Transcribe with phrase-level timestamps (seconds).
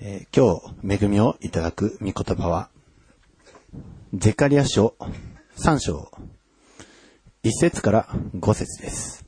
[0.00, 2.70] えー今日、恵みをいただく御言葉は、
[4.14, 4.94] ゼカリア書
[5.56, 6.10] 3章、
[7.42, 9.24] 1節から5節です。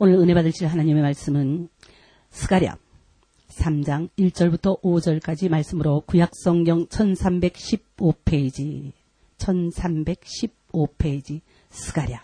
[0.00, 1.68] 오늘 은혜 받으실 하나님의 말씀은
[2.30, 2.78] 스가랴
[3.52, 8.92] 3장 1절부터 5절까지 말씀으로 구약성경 1315페이지
[9.38, 12.22] 1315페이지 스가랴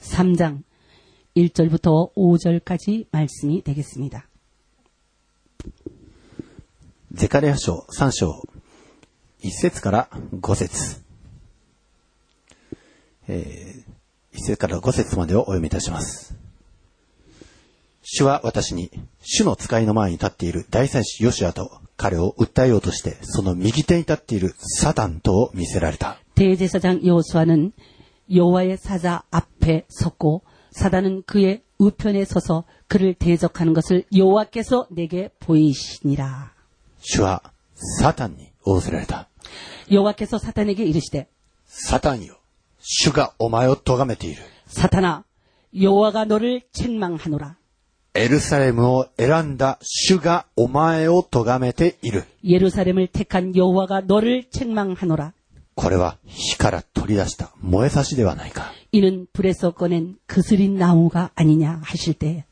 [0.00, 0.62] 3장
[1.36, 4.28] 1절부터 5절까지 말씀이 되겠습니다.
[7.14, 8.42] ゼカリア書3章、
[9.44, 11.02] 1節から5節
[13.28, 16.34] えー、1節から5節までをお読みいたします。
[18.06, 18.90] 主は私に、
[19.22, 26.18] 主の使いの前に立っている大祭司ヨシアと彼を訴えようとして、その右手に立っているサタンとを見せられた。
[26.34, 27.72] 대제사장 여호수아는
[28.34, 36.52] 여호와의 사자 앞에 섰고 사단은 그의 우편에 서서 그를 대적하는 것을 여호와께서 내게 보이시니라.
[37.00, 37.42] 主は
[37.98, 39.28] サタンに仰せられた。
[39.90, 41.28] 여호와께서 사탄에게 이르시되
[41.66, 42.38] サタンよ、
[42.80, 44.42] 主がお前を咎めている。
[44.66, 45.24] 사탄아
[45.80, 47.56] 여호와가 너를 책망하노라.
[48.16, 52.24] エルサレムを選んだ主がお前を咎めている。
[52.44, 55.32] 예루살렘을 택한 여호와가 너를 책망하노라.
[55.74, 58.72] これは火から取り出した燃えさしではないか。
[58.92, 62.44] 이는 불에서 꺼낸 그스린 나무가 아니냐 하실 때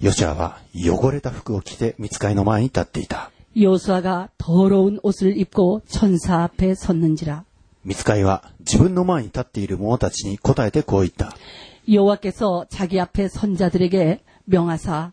[0.00, 3.30] ヨシアは汚れた服を着て見つかいの前に立っていた。
[3.56, 7.44] 여호수아가 더러운 옷을 입고 천사 앞에 섰는지라
[7.84, 11.34] 見つかいは自分の前に立っている者たちに答えてこう言った。
[11.88, 15.12] 여호와께서 자기 앞에 선자들에게 명하사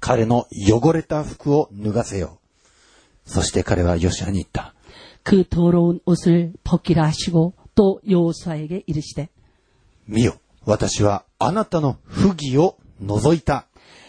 [0.00, 2.38] 彼の汚れた服を脱がせよ
[3.26, 3.30] う。
[3.30, 4.74] そして彼はヨシアに言った。
[5.24, 9.28] 그 더러운 옷을 벗기라 하시고 또 여호수아에게 이르시되
[10.06, 13.66] 見よ、私はあなたの不義を除いた。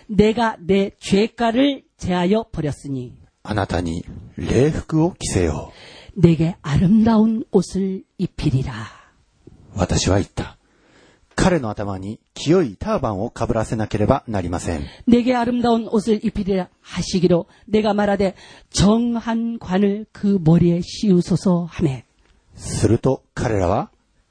[0.08, 3.14] 내가 내 죄가를 제하여 버렸으니
[3.44, 4.06] あなたに
[4.38, 5.72] 礼服を着せよ
[6.16, 8.74] 내게 아름다운 옷을 입히리라.
[9.76, 9.80] う。
[9.80, 10.58] 私は言った。
[11.36, 14.84] 彼の頭に清いターバンをかぶらせなければなりません。
[15.08, 18.36] 내게 아름다운 옷을 입히리라 하시기로 내가 말하되
[18.70, 22.04] 정한 관을 그 머리에 씌우소서 하매
[22.56, 23.90] すると彼らは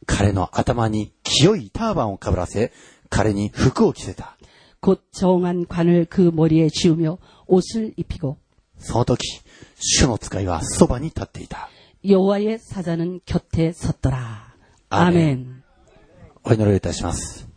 [0.08, 2.72] 彼の頭に清いターバンをかぶらせ、
[3.10, 4.36] 彼に服を着せた。
[4.80, 8.38] 곧 정한 관을 그 머리에 씌우며 옷을 입히고
[8.78, 9.40] その時、
[9.78, 11.68] 主の使いはそばに立っていた。
[12.06, 14.54] 여호와의 사자는 곁에 섰더라.
[14.88, 15.16] 아멘.
[15.16, 15.61] 아멘.
[16.45, 17.47] お祈りをいたします。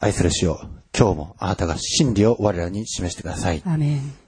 [0.00, 0.60] 愛する主よ
[0.96, 3.62] 今日もあなたが真理を我らに示してください。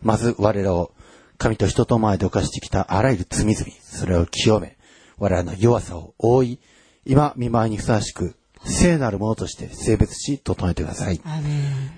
[0.03, 0.93] まず我らを
[1.37, 4.77] 神と人と前で犯してきたあらゆる罪々、それを清め、
[5.19, 6.59] 我らの弱さを覆い、
[7.05, 11.21] 今見舞いにふさわしく、聖なるものとして性別し、整えてください。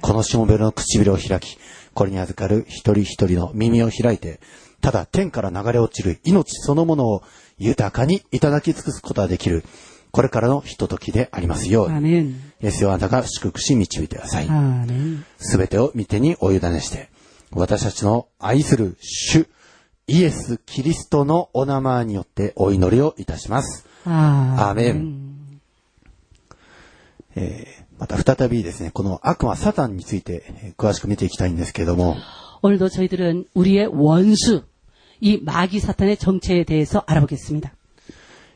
[0.01, 1.59] このしもべの唇を開き、
[1.93, 4.41] これに預かる一人一人の耳を開いて、
[4.81, 7.23] ただ天から流れ落ちる命そのものを
[7.59, 9.65] 豊かにいただき尽くすことができる
[10.12, 11.96] これからのひとときでありますように。
[11.96, 12.54] 아멘.
[12.62, 14.48] イエスよあなたが祝福し導いてください。
[14.48, 15.24] 아멘.
[15.38, 17.10] すべてを御手にお委ねして、
[17.52, 19.48] 私たちの愛する主、
[20.08, 23.86] イエス・キリストのお名前によってお祈りをいたします。
[24.06, 25.28] 아멘.
[28.00, 32.16] また再びですね、この悪魔サタンについてえー詳しく見ていきたいんですけれども、
[32.64, 34.64] 오늘도 저희들은 우리의 원수,
[35.20, 37.74] 이 마귀 사탄의 정체에 대해서 알아보겠습니다.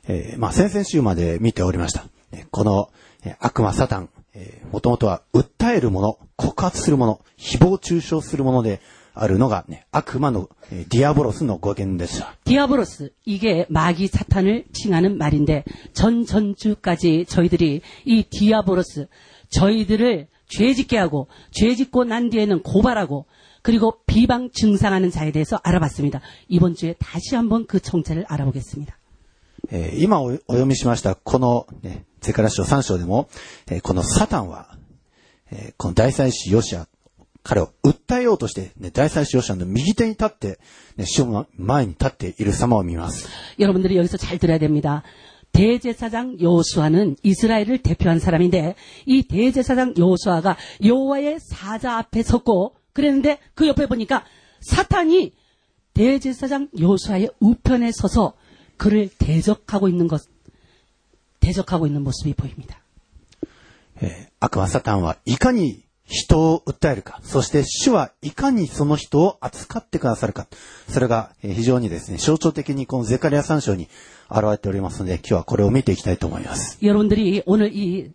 [0.07, 2.05] えーまあ、先々週まで見ておりました。
[2.31, 2.89] えーこの
[3.23, 8.79] えー悪魔サタン、えー、もともとは訴えるもの、告発するもの、誹謗中傷するもので
[9.13, 12.35] あるのが、ね、悪魔の、えーディアボロスの語源でした。
[12.45, 19.07] 디아보로스, 이게 마귀 사탄을 칭하는 말인데, 전 전주까지 저희들이 이 디아보로스,
[19.49, 23.25] 저희들을 죄짓게 하고, 죄짓고 난 뒤에는 고발하고,
[23.61, 26.21] 그리고 비방 증상하는 자에 대해서 알아봤습니다.
[26.47, 28.97] 이번 주에 다시 한번 그 정체를 알아보겠습니다.
[29.69, 33.29] えー今おお読みしました、この、ね、ゼカラ書3章でも、
[33.69, 34.77] えーこのサタンは、
[35.51, 36.87] えーこの大祭司ヨシア、
[37.43, 40.59] 彼を訴えようとして、ね、大祭司ヨシアの右手に立って、
[40.97, 43.27] ね、主の前に立っている様を見ます。
[43.59, 45.03] 여러분들이 여기서 잘 들어야 됩니다.
[45.53, 48.75] 대제사장 여호수아는 이스라엘을 대표한 사람인데
[49.05, 54.23] 이 대제사장 여호수아가 여호와의 사자 앞에 섰고 그랬는데 그 옆에 보니까
[54.61, 55.33] 사탄이
[55.93, 58.33] 대제사장 여호수아의 우편에 서서
[58.77, 60.21] 그를 대적하고 있는 것
[61.39, 62.81] 대적하고 있는 모습이 보입니다.
[64.01, 70.47] えー悪魔サタンはいかに 人を訴えるか、そして主はいかにその人を扱ってくださるか、
[70.89, 73.87] それがえー非常にですね、象徴的にこのゼカリア3章に
[74.29, 76.79] 現れておりますので、今日はこれを見ていきたいと思います。
[76.81, 78.11] 여러분들이 오늘 이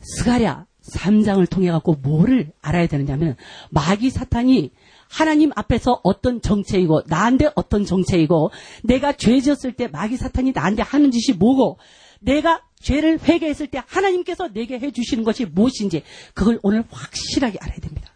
[0.00, 3.36] 스가랴 3장을 통해 갖고 뭐를 알아야 되느냐면
[3.70, 4.70] 마귀 사탄이
[5.13, 8.49] 하나님 앞에서 어떤 정체이고 나한테 어떤 정체이고
[8.81, 11.77] 내가 죄 지었을 때 마귀 사탄이 나한테 하는 짓이 뭐고
[12.25, 16.01] 내가 죄를 회개했을 때 하나님께서 내게 해주시는 것이 무엇인지
[16.33, 18.09] 그걸 오늘 확실하게 알아야 됩니 다.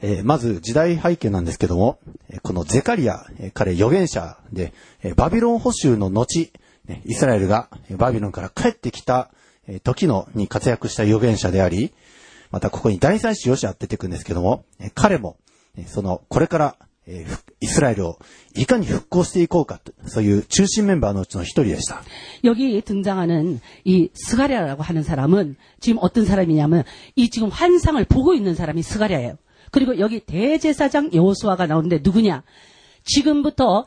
[0.00, 1.98] えー、まず時代背景なんですけども、
[2.42, 4.72] このゼカリア、彼預言者で、
[5.16, 6.50] バビロン捕囚の後、
[7.04, 9.30] イスラエルがバビロンから帰ってきた
[9.84, 11.92] 時のに活躍した預言者であり、
[12.50, 14.64] またここに大祭司ヨシア出てくるんですけども、
[14.94, 15.36] 彼も
[15.87, 16.75] その、これから、
[17.07, 18.19] えーふイスラエルを
[18.55, 22.01] いかに復興していこうかと、そういう中心メンバーのうちの一人でした。
[22.43, 26.83] 여기 등장하는 이 스가랴라고 하는 사람은 지금 어떤 사람이냐면
[27.15, 29.37] 이 지금 환상을 보고 있는 사람이 스가랴예요.
[29.69, 32.43] 그리고 여기 대제사장 여호수아가 나오는데 누구냐?
[33.03, 33.85] 지금부터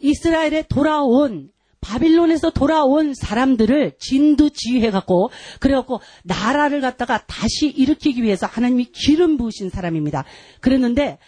[0.00, 1.50] 이스라엘에 돌아온
[1.80, 5.30] 바빌론에서 돌아온 사람들을 진두지휘해 갖고
[5.60, 10.24] 그래갖고 나라를 갖다가 다시 일으키기 위해서 하나님이 기름 부으신 사람입니다.
[10.60, 11.18] 그랬는데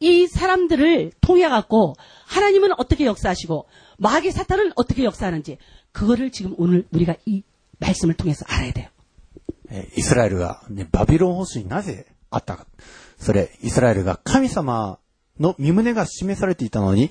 [0.00, 1.94] 이 사람들을 통해 갖고
[2.26, 3.66] 하나님은 어떻게 역사하시고
[3.98, 5.58] 마귀 사탄은 어떻게 역사하는지
[5.92, 7.42] 그거를 지금 오늘 우리가 이
[7.78, 8.88] 말씀을 통해서 알아야 돼요.
[9.72, 12.66] えーイスラエルが、ね、バビロン保守になぜあったか。
[13.18, 14.98] それ、イスラエルが神様
[15.40, 17.10] の身胸が示されていたのに、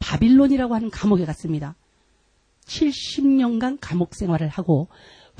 [0.00, 1.74] 바빌론이라고 하는 감옥에 갔습니다.
[2.66, 4.88] 70년간 감옥 생활을 하고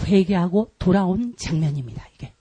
[0.01, 2.07] 회개하고 돌아온 장면입니다.
[2.15, 2.33] 이게.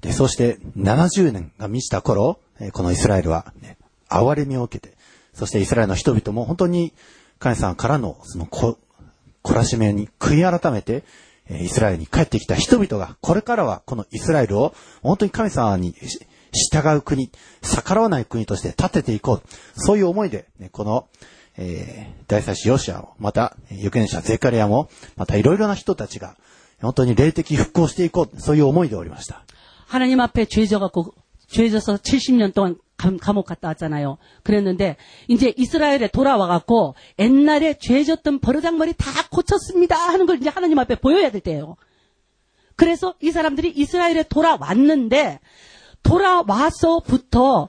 [0.00, 3.76] で、そして70年が満ちた頃、えーこのイスラエルは、ね、
[4.08, 4.96] 憐れみを受けて、
[5.34, 6.92] そしてイスラエルの人々も本当に
[7.38, 8.78] 神様からのそのこ
[9.42, 11.04] 懲らしめに悔い改めて、
[11.48, 17.30] えーイスラエルに帰ってきた人々が、これからはこのイスラエルを本当に神様にし 従う国、
[17.62, 19.42] 逆らわない国として立てていこう。
[19.74, 21.08] そういう思いで、ね、この、
[21.56, 26.36] えー大祭司ヨシアも、また、えー預言者ゼカリアも、またいろいろな人たちが、
[26.80, 28.40] 本当に霊的復興していこう。
[28.40, 29.44] そういう思いでおりました。
[29.86, 31.14] 하나님 앞에 죄져갖고,
[31.48, 34.18] 죄져서 70년 동안 감, 감옥 갔다 왔잖아요.
[34.44, 34.96] 그랬는데,
[35.26, 39.96] 이제 이스라엘에 돌아와갖고, 옛날에 죄졌던 버르장머리 다 고쳤습니다.
[39.96, 41.76] 하는 걸 이제 하나님 앞에 보여야 될 때예요.
[42.76, 45.40] 그래서 이 사람들이 이스라엘에 돌아왔는데,
[46.04, 47.68] 돌아와서부터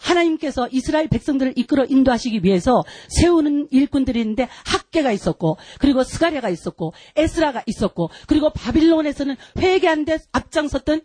[0.00, 7.62] 하나님께서 이스라엘 백성들을 이끌어 인도하시기 위해서 세우는 일꾼들이 있는데 학계가 있었고 그리고 스가랴가 있었고 에스라가
[7.66, 11.02] 있었고 그리고 바빌론에서는 회개한 데 앞장섰던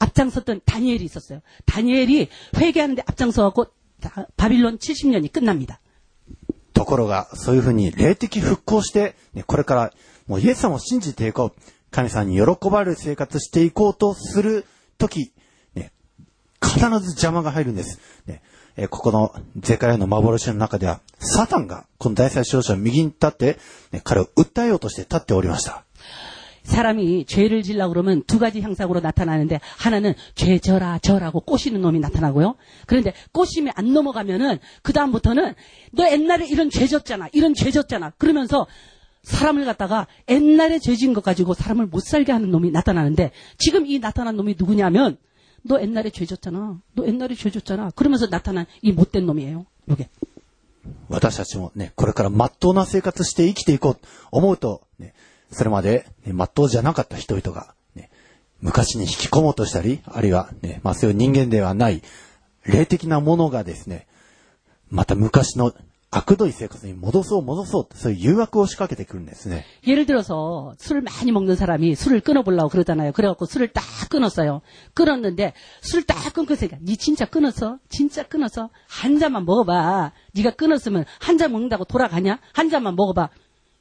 [0.00, 1.40] 앞장섰던 다니엘이 있었어요.
[1.64, 3.66] 다니엘이 회개하는데 앞장서갖고
[4.00, 5.80] 다- 바빌론 70년이 끝납니다.
[6.74, 9.92] ところが、そういうふうに霊的復興して、ね、これから
[10.26, 11.60] もうイエス様を信じていこう。
[11.90, 14.64] 神様に喜ばれる生活していこうとする
[14.98, 15.32] とき、
[15.74, 15.92] ね、
[16.62, 18.00] 必ず邪魔が入るんです。
[18.26, 18.42] ね
[18.76, 23.58] えーここのゼカヤの幻の中では、サタンがこの大祭司長者の右に立って、
[23.92, 25.84] ね、彼を訴えようとして立っておりました。
[26.64, 32.54] 사람이 죄를 질라 그러면 두 가지 형상으로 나타나는데 하나는 죄 져라 져라고 꼬시는 놈이 나타나고요.
[32.86, 35.54] 그런데 꼬심이 안 넘어가면은 그 다음부터는
[35.92, 38.10] 너 옛날에 이런 죄 졌잖아, 이런 죄 졌잖아.
[38.16, 38.66] 그러면서
[39.26, 44.36] 사람을 갖다가 옛날에 죄진 것 가지고 사람을 못 살게 하는 놈이 나타나는데 지금 이 나타난
[44.36, 45.16] 놈이 누구냐면
[45.64, 47.90] 너 옛날에 죄 졌잖아, 너 옛날에 죄 졌잖아.
[47.94, 49.64] 그러면서 나타난 이 못된 놈이에요.
[49.88, 50.08] 요게.
[51.08, 55.14] 私たちもね、これから真っ当な生活して生きていこうと思うと、ね、
[55.52, 58.10] それまで、ね、真っ当じゃなかった人々が、ね、
[58.60, 62.02] 昔に引き込もうとしたり、あるいはね、まあそういう人間ではない、
[62.64, 64.06] 霊的なものがですね、
[64.90, 65.72] また昔の
[66.14, 69.64] 悪どい生活に戻そう戻そう、そういう誘惑を仕掛けてくるんですね。
[69.86, 73.12] 예를 들어서 술을 많이 먹는 사람이 술을 끊어보려고 그러잖아요.
[73.12, 74.60] 그래갖고 술을 딱 끊었어요.
[74.92, 77.78] 끊었는데 술 딱 끊고 있으니까 니 진짜 끊었어?
[77.88, 78.68] 진짜 끊었어?
[78.88, 80.12] 한 잔만 먹어봐.
[80.34, 82.38] 네가 끊었으면 한 잔 먹는다고 돌아가냐?
[82.52, 83.30] 한 잔만 먹어봐.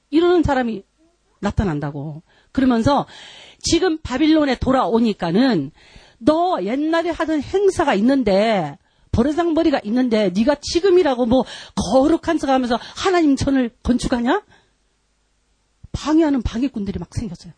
[0.09, 0.83] 이러는 사람이
[1.41, 2.23] 나타난다고.
[2.53, 3.07] 그러면서
[3.59, 5.71] 지금 바빌론에 돌아오니까는
[6.19, 8.77] 너 옛날에 하던 행사가 있는데
[9.15, 11.43] 버르장머리가 있는데 네가 지금이라고 뭐
[11.75, 14.43] 거룩한 척 하면서 하나님 전을 건축하냐?
[15.91, 17.53] 방해하는 방해꾼들이 막 생겼어요.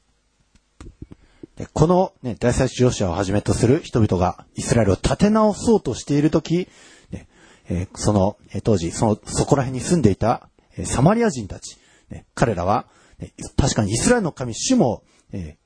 [1.55, 6.67] でこの、ね、大祭司ヨシアをはじめとする人々がイスラエルを立て直そうとしているとき、
[7.11, 7.27] ね
[7.69, 11.77] えーその、えー当時、その、そこら辺に住んでいた、えーサマリア人たち、
[12.09, 12.87] ね、彼らは、
[13.19, 15.63] ね確かにイスラエルの神主も、えー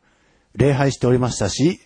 [0.55, 1.79] 礼拝しておりましたし、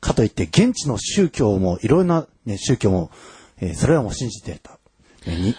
[0.00, 3.10] かといって現地の宗教も、いろいろな、ね、宗教も、
[3.58, 4.78] えーそれらも信じていた。
[5.26, 5.54] ねに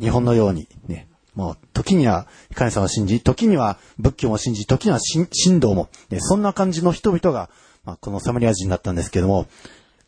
[0.00, 7.48] 日本のようにね、もう時には神様を信じ、時には仏教も信じ、時には神神道も、ね、そんな感じの人々が、
[7.84, 9.46] まあ、このサマリア人だったんですけども、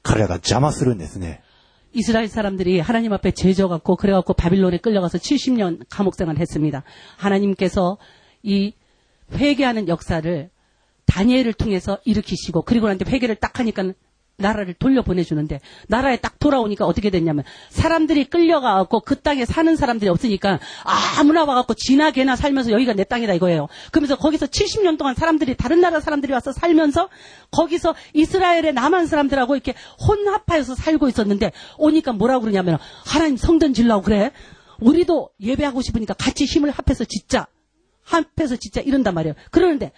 [0.02, 1.42] 彼らが邪魔するんですね。
[1.94, 6.84] 이스라엘 사람들이 하나님 앞에 죄져갖고 그래갖고 바빌론에 끌려가서 70년 감옥 생활을 했습니다.
[7.18, 7.98] 하나님께서
[8.42, 8.72] 이
[9.34, 10.50] 회개하는 역사를
[11.17, 13.91] 다니엘을 통해서 일으키시고 그리고 나한테 회개를 딱 하니까
[14.39, 20.59] 나라를 돌려보내주는데 나라에 딱 돌아오니까 어떻게 됐냐면 사람들이 끌려가갖고 그 땅에 사는 사람들이 없으니까
[21.17, 23.67] 아무나 와갖고 지나게나 살면서 여기가 내 땅이다 이거예요.
[23.91, 27.09] 그러면서 거기서 70년 동안 사람들이 다른 나라 사람들이 와서 살면서
[27.49, 29.73] 거기서 이스라엘의 남한 사람들하고 이렇게
[30.07, 34.31] 혼합하여서 살고 있었는데 오니까 뭐라고 그러냐면 하나님 성전 질라고 그래.
[34.79, 37.47] 우리도 예배하고 싶으니까 같이 힘을 합해서 짓자.
[38.03, 39.33] 합해서 짓자 이런단 말이에요.
[39.49, 39.91] 그러는데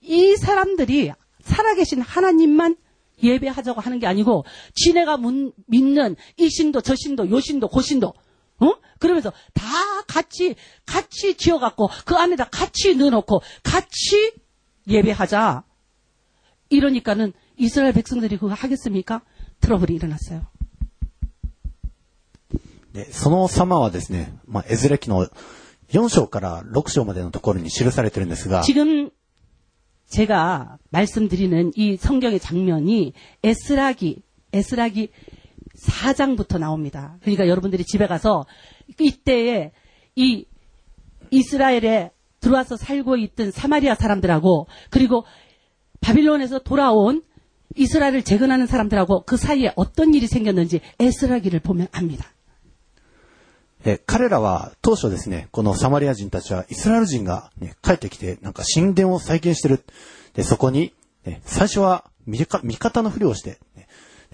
[0.00, 2.76] 이 사람들이 살아계신 하나님만
[3.22, 4.44] 예배하자고 하는 게 아니고
[4.74, 8.12] 지네가 문- 믿는 이 신도 저 신도 요 신도 고 신도
[8.58, 8.72] 어?
[8.98, 9.64] 그러면서 다
[10.06, 10.54] 같이
[10.84, 14.32] 같이 지어갖고 그 안에다 같이 넣어놓고 같이
[14.88, 15.64] 예배하자
[16.70, 19.22] 이러니까는 이스라엘 백성들이 그거 하겠습니까?
[19.60, 20.42] 트러블이 일어났어요.
[22.92, 25.26] で、その様はですね、まあ、エズレ記の
[25.90, 29.10] 4章から6章までのところに記されてるんですが、 지금
[30.11, 33.13] 제가 말씀드리는 이 성경의 장면이
[33.43, 34.21] 에스라기,
[34.53, 35.09] 에스라기
[35.87, 37.17] 4장부터 나옵니다.
[37.21, 38.45] 그러니까 여러분들이 집에 가서
[38.99, 39.71] 이때에
[40.15, 40.45] 이
[41.31, 45.25] 이스라엘에 들어와서 살고 있던 사마리아 사람들하고 그리고
[46.01, 47.23] 바빌론에서 돌아온
[47.75, 52.27] 이스라엘을 재건하는 사람들하고 그 사이에 어떤 일이 생겼는지 에스라기를 보면 압니다.
[53.83, 59.83] え彼らは当初ですね、このサマリア人たちはイスラエル人が、ね、帰ってきて、なんか神殿を再建してる。
[60.33, 60.93] で、そこに、
[61.25, 62.45] ね、最初は味
[62.77, 63.59] 方のふりをして、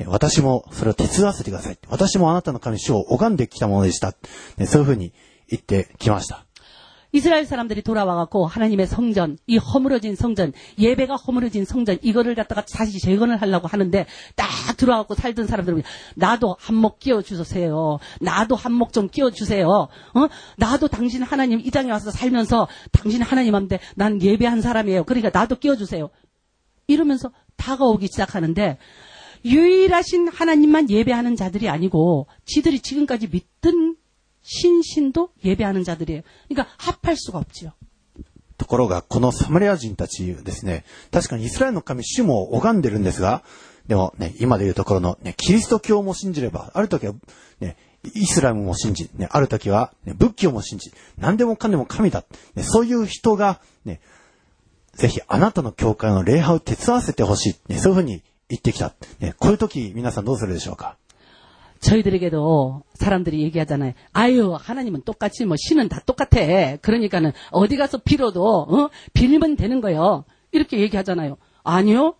[0.06, 1.78] 私もそれを手伝わせてください。
[1.88, 4.14] 私もあなたの神主を拝んできたものでした。
[4.58, 5.12] ねそういうふうに
[5.50, 6.47] 言ってきました。
[7.18, 13.42] 이스라엘 사람들이 돌아와갖고 하나님의 성전, 이 허물어진 성전, 예배가 허물어진 성전, 이거를 갖다가 다시 재건을
[13.42, 14.06] 하려고 하는데
[14.36, 14.48] 딱
[14.78, 15.82] 들어와갖고 살던 사람들은
[16.16, 17.98] 나도 한몫 끼워주세요.
[18.22, 19.68] 나도 한몫 좀 끼워주세요.
[19.68, 19.90] 어?
[20.58, 25.04] 나도 당신 하나님 이 땅에 와서 살면서 당신 하나님한테 난 예배한 사람이에요.
[25.06, 26.12] 그러니까 나도 끼워주세요.
[26.86, 28.78] 이러면서 다가오기 시작하는데
[29.44, 33.96] 유일하신 하나님만 예배하는 자들이 아니고 지들이 지금까지 믿던
[34.47, 36.23] 신신도 예배하는 자들이에요.
[36.49, 37.73] 그러니까 합할 수가 없지요.
[38.59, 43.43] ところが、このサマリア人たちですね、確かにイスラエルの神主も拝んでるんですが、
[43.89, 47.15] でもね、今でいうところの、ね、キリスト教も信じれば、ある時は、
[47.61, 47.77] ね、
[48.15, 52.25] イスラムも信じ、ね、ある時は、ね、仏教も信じ、何でもかんでも神だ。
[52.55, 54.01] ね、そういう人が、ね、
[54.95, 57.73] ぜひあなたの教会の礼拝を手伝わせてほしい。
[57.73, 58.95] ね、そういうふうに言ってきた。
[59.21, 60.97] ね、こういう時、皆さんどうするでしょうか
[61.80, 63.94] 저희들에게도 사람들이 얘기하잖아요.
[64.14, 66.78] 아유, 하나님은 똑같이 뭐 신은 다 똑같아.
[66.78, 68.90] 그러니까는 어디 가서 빌어도 어?
[69.14, 70.26] 빌면 되는 거예요.
[70.52, 71.38] 이렇게 얘기하잖아요.
[71.64, 72.16] 아니요.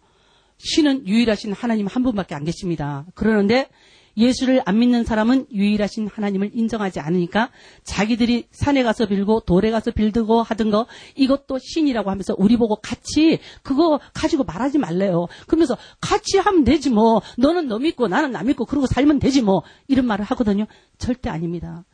[0.58, 3.06] 신은 유일하신 하나님 한 분밖에 안 계십니다.
[3.14, 3.70] 그러는데
[4.17, 7.51] 예수를 안 믿는 사람은 유일하신 하나님을 인정하지 않으니까
[7.85, 13.39] 자기들이 산에 가서 빌고 돌에 가서 빌드고 하던 거 이것도 신이라고 하면서 우리 보고 같이
[13.63, 15.29] 그거 가지고 말하지 말래요.
[15.47, 19.63] 그러면서 같이 하면 되지 뭐 너는 너 믿고 나는 나 믿고 그러고 살면 되지 뭐
[19.89, 20.67] 이런 말을 하거든요.
[20.99, 21.85] 절대 아닙니다.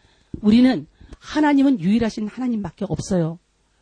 [0.40, 0.86] 우리는
[1.20, 3.38] 하나님은 유일하신 하나님밖에 없어요.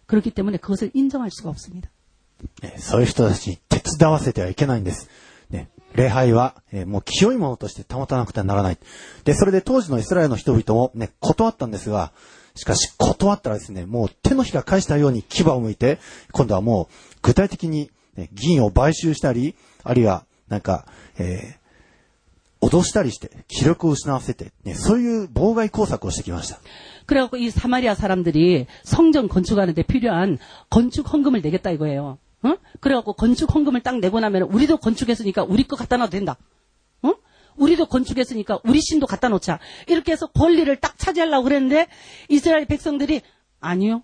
[0.06, 1.90] 그렇기 때문에 그것을 인정할 수가 없습니다.
[2.62, 5.08] ねそういう人たちに手伝わせてはいけないんです。
[5.90, 8.78] ね、礼拝は、えーもう清いものとして保たなくてはならない。
[9.24, 12.12] で、それで当時のイスラエルの人々もね、断ったんですが、
[12.54, 15.98] しかし断ったらですね、もう手のひら返したように牙を向いて、
[16.32, 20.86] 今度はもう具体的に、ね、銀を買収したり、あるいは、なんか、
[21.18, 21.66] えー
[22.62, 26.58] 脅したりして、気力を失わせて、ね、そういう妨害工作をしてきました。
[27.04, 30.38] 그래갖고 이 사마리아 사람들이 성전 건축하는데 필요한
[30.70, 32.18] 건축 헌금을 내겠다 이거예요.
[32.43, 32.55] 어?
[32.79, 36.37] 그래갖고 건축 헌금을 딱 내고 나면 우리도 건축했으니까 우리 거 갖다 놔도 된다.
[37.03, 37.13] 어?
[37.55, 39.59] 우리도 건축했으니까 우리 신도 갖다 놓자.
[39.87, 41.87] 이렇게 해서 권리를 딱 차지하려고 그랬는데
[42.29, 43.21] 이스라엘 백성들이
[43.59, 44.03] 아니요.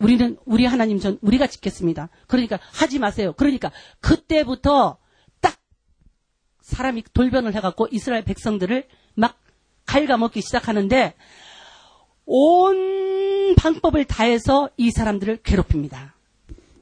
[0.00, 2.08] 우리는 우리 하나님 전 우리가 짓겠습니다.
[2.26, 3.34] 그러니까 하지 마세요.
[3.36, 4.98] 그러니까 그때부터
[5.40, 5.56] 딱
[6.62, 9.38] 사람이 돌변을 해갖고 이스라엘 백성들을 막
[9.86, 11.14] 갉아먹기 시작하는데
[12.24, 16.14] 온 방법을 다해서 이 사람들을 괴롭힙니다.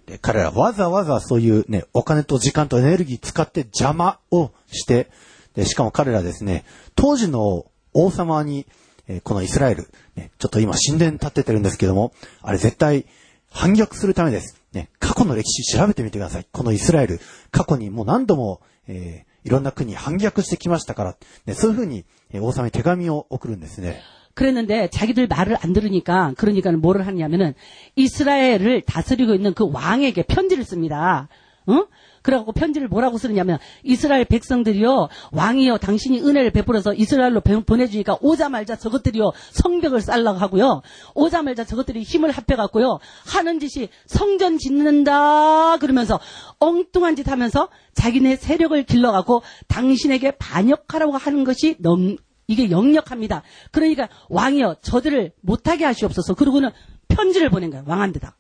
[0.09, 5.11] で彼らわざわざそういうね、お金と時間とエネルギー使って邪魔をして、
[5.55, 8.67] で、しかも彼らですね、当時の王様に、
[9.07, 12.13] えこのイスラエル、ね、ちょっと今神殿建ててるんですけども、
[12.43, 13.07] あれ絶対
[13.51, 14.61] 反逆するためです。
[14.73, 16.47] ね、過去の歴史調べてみてください。
[16.51, 24.03] このイスラエル、過去にもう何度も、えーいろんな国反逆してきましたから、ね、そういうふうに、王様に手紙を送るんですね。
[24.39, 27.55] 그랬는데 자기들 말을 안 들으니까 그러니까는 뭐를 하냐면은
[27.97, 31.29] 이스라엘을 다스리고 있는 그 왕에게 편지를 씁니다.
[31.69, 31.87] 응?
[32.23, 39.33] 그래갖고 편지를 뭐라고 쓰느냐면 이스라엘 백성들이요 왕이요 당신이 은혜를 베풀어서 이스라엘로 배- 보내주니까 오자말자 저것들이요
[39.53, 40.83] 성벽을 쌓으려고 하고요
[41.15, 46.21] 오자말자 저것들이 힘을 합해갖고요 하는 짓이 성전 짓는다 그러면서
[46.59, 52.17] 엉뚱한 짓 하면서 자기네 세력을 길러갖고 당신에게 반역하라고 하는 것이 너무
[52.48, 53.44] 이게 역력합니다.
[53.72, 56.36] 그러니까 왕이여 저들을 못하게 하시옵소서.
[56.36, 56.72] 그러고는
[57.08, 57.84] 편지를 보낸 거예요.
[57.88, 58.36] 왕한테다.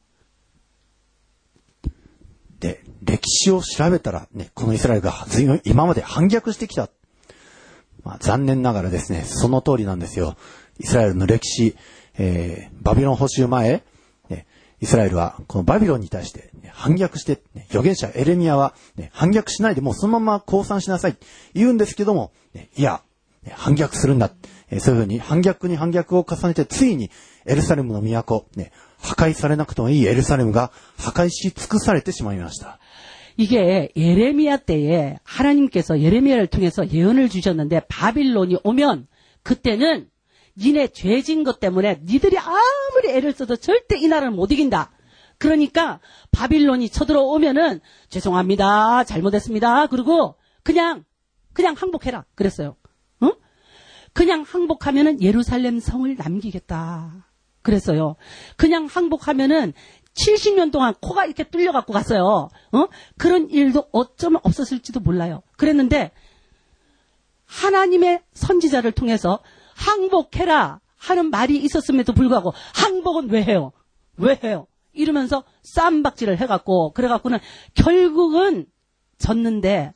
[2.59, 6.89] で、歴史を調べたら、ね、このイスラエルが随分今まで反逆してきた。
[8.03, 10.38] まあ、残念ながらですね、その通りなんですよ。
[10.79, 11.75] イスラエルの歴史、
[12.17, 13.83] えー、バビロン捕囚前、
[14.29, 14.47] ね、
[14.79, 23.00] イスラエルはこのバビロンに対して、ね反逆して、ね預言者エレミアは、ね、反逆しないでもうそのまま降参しなさいって言うんですけども、ねいや、ね
[23.51, 24.31] 反逆するんだ。
[24.69, 27.12] えーそういうふうに反逆に反逆を重ねて、ついに
[27.45, 32.79] エルサレムの都、ね、破壊されなくてもいいエルサレムが破壊し尽くされてしまいました。
[33.35, 39.07] 이게 예레미야 때에 하나님께서 예레미야를 통해서 예언을 주셨는데 바빌론이 오면
[39.41, 40.07] 그때는
[40.57, 44.91] 니네 죄진 것 때문에 니들이 아무리 애를 써도 절대 이 나라를 못 이긴다.
[45.39, 46.00] 그러니까
[46.31, 49.03] 바빌론이 쳐들어오면은 죄송합니다.
[49.03, 49.88] 잘못했습니다.
[49.88, 51.03] 그리고 그냥
[51.53, 52.25] 그냥 항복해라.
[52.35, 52.75] 그랬어요.
[54.18, 54.25] 응?
[54.25, 57.26] 그냥 항복하면은 예루살렘 성을 남기겠다.
[57.62, 58.16] 그랬어요.
[58.56, 59.72] 그냥 항복하면은
[60.14, 62.48] 70년 동안 코가 이렇게 뚫려 갖고 갔어요.
[62.72, 62.87] 어?
[63.16, 65.42] 그런 일도 어쩌면 없었을지도 몰라요.
[65.56, 66.10] 그랬는데
[67.46, 69.40] 하나님의 선지자를 통해서
[69.74, 73.72] 항복해라 하는 말이 있었음에도 불구하고 항복은 왜 해요?
[74.16, 74.66] 왜 해요?
[74.92, 77.38] 이러면서 쌈박질을 해갖고 그래갖고는
[77.74, 78.66] 결국은
[79.18, 79.92] 졌는데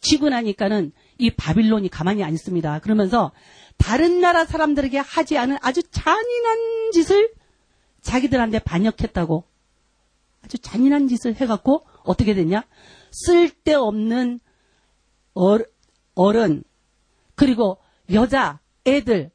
[0.00, 2.78] 지고 나니까는 이 바빌론이 가만히 안 있습니다.
[2.80, 3.32] 그러면서
[3.78, 7.32] 다른 나라 사람들에게 하지 않은 아주 잔인한 짓을
[8.02, 9.44] 자기들한테 반역했다고
[10.44, 12.64] 아주 잔인한 짓을 해갖고 어떻게 됐냐?
[13.12, 14.40] 쓸데없는
[15.34, 15.58] 어-
[16.14, 16.64] 어른
[17.34, 17.78] 그리고
[18.12, 19.30] 여자 애들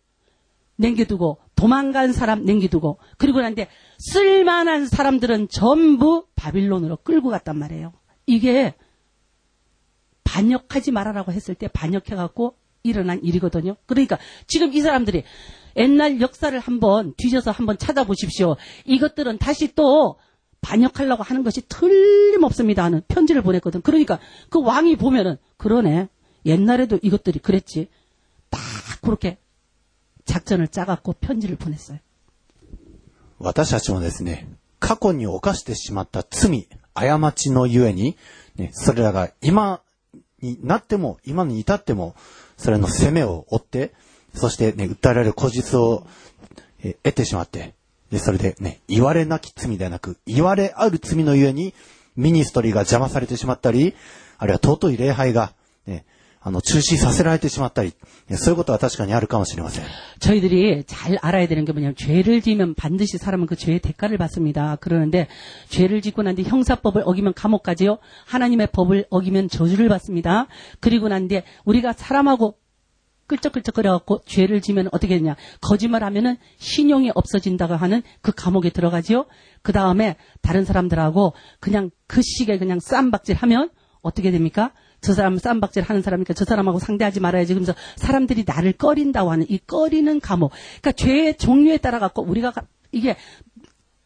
[0.78, 3.68] 남겨두고 도망간 사람 남겨두고 그리고 난데
[4.00, 7.94] 쓸만한 사람들은 전부 바빌론으로 끌고 갔단 말이에요.
[8.26, 8.74] 이게
[10.24, 13.77] 반역하지 말아라고 했을 때 반역해갖고 일어난 일이거든요.
[13.87, 15.25] 그러니까 지금 이 사람들이
[15.77, 18.57] 옛날 역사를 한번 뒤져서 한번 찾아보십시오.
[18.85, 20.17] 이것들은 다시 또
[20.61, 23.83] 반역하려고 하는 것이 틀림없습니다 하는 편지를 보냈거든.
[23.83, 24.19] 그러니까
[24.51, 26.09] 그 왕이 보면은 그러네.
[26.45, 27.89] 옛날에도 이것들이 그랬지.
[28.51, 28.61] 딱
[29.03, 29.39] 그렇게
[30.25, 31.99] 작전을 짜갖고 편지를 보냈어요.
[33.39, 34.49] 私たちもですね、
[34.79, 38.17] 過去に犯してしまった罪、過ちのゆえに、
[38.57, 39.83] ね、それらが今
[40.41, 42.15] になっても、今に至っても、
[42.62, 43.92] それの攻めを負って、
[44.36, 46.06] そしてね、訴えられる口実を、
[47.04, 47.74] 得てしまって、
[48.12, 51.74] で、それでね、言われなき罪ではなく、言われある罪のゆえに、
[52.16, 53.96] ミニストリーが邪魔されてしまったり、
[54.38, 55.54] あるいは尊い礼拝が、
[55.88, 56.06] ね、
[56.41, 57.93] あの、中止させられてしまったり、
[58.29, 59.85] ねそういうことは確かにあるかもしれません。
[60.21, 64.77] 저희들이 잘 알아야 되는 게 뭐냐면 죄를 지으면 반드시 사람은 그 죄의 대가를 받습니다.
[64.77, 65.27] 그러는데
[65.69, 67.99] 죄를 짓고 난 뒤 형사법을 어기면 감옥 가지요.
[68.27, 70.47] 하나님의 법을 어기면 저주를 받습니다.
[70.79, 72.57] 그리고 난 뒤에 우리가 사람하고
[73.27, 75.35] 끌적끌적거려갖고 죄를 지면 어떻게 되냐.
[75.61, 79.27] 거짓말하면은 신용이 없어진다고 하는 그 감옥에 들어가지요.
[79.63, 83.71] 그 다음에 다른 사람들하고 그냥 그 시기에 그냥 쌈박질하면
[84.03, 84.73] 어떻게 됩니까?
[85.02, 87.54] 저 사람 쌈박질 하는 사람이니까 저 사람하고 상대하지 말아야지.
[87.54, 90.52] 그러면서 사람들이 나를 꺼린다고 하는 이 꺼리는 감옥.
[90.82, 93.16] 그러니까 죄의 종류에 따라 갖고 우리가 가- 이게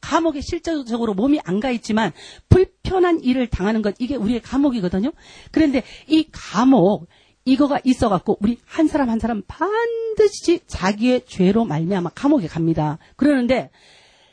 [0.01, 2.11] 감옥에 실질적으로 몸이 안 가 있지만
[2.49, 5.11] 불편한 일을 당하는 것 이게 우리의 감옥이거든요.
[5.51, 7.07] 그런데 이 감옥
[7.43, 12.97] 이거가 있어 갖고 우리 한 사람 한 사람 반드시 자기의 죄로 말미암아 감옥에 갑니다.
[13.15, 13.69] 그러는데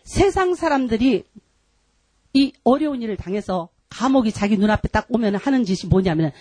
[0.04, 1.24] 세상 사람들이
[2.34, 6.32] 이 어려운 일을 당해서 감옥이 자기 눈앞에 딱 오면 하는 짓이 뭐냐면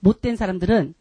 [0.00, 0.94] 못된 사람들은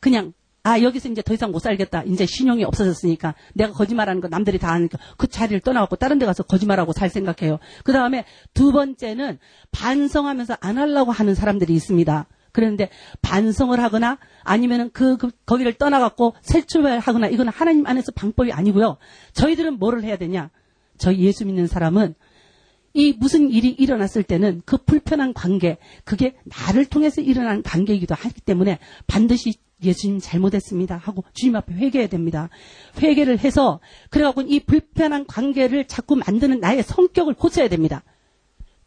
[0.00, 2.02] 그냥 아 여기서 이제 더 이상 못 살겠다.
[2.02, 6.42] 이제 신용이 없어졌으니까 내가 거짓말하는 거 남들이 다 아니까 그 자리를 떠나갖고 다른 데 가서
[6.42, 7.58] 거짓말하고 살 생각해요.
[7.84, 9.38] 그 다음에 두 번째는
[9.70, 12.26] 반성하면서 안 하려고 하는 사람들이 있습니다.
[12.52, 12.90] 그런데
[13.22, 18.96] 반성을 하거나 아니면은 그, 그 거기를 떠나갖고 새 출발하거나 이건 하나님 안에서 방법이 아니고요.
[19.32, 20.50] 저희들은 뭐를 해야 되냐?
[20.98, 22.14] 저희 예수 믿는 사람은
[22.98, 28.80] 이 무슨 일이 일어났을 때는 그 불편한 관계, 그게 나를 통해서 일어난 관계이기도 하기 때문에
[29.06, 32.48] 반드시 예수님 잘못했습니다 하고 주님 앞에 회개해야 됩니다.
[33.00, 33.78] 회개를 해서
[34.10, 38.02] 그래갖고 이 불편한 관계를 자꾸 만드는 나의 성격을 고쳐야 됩니다.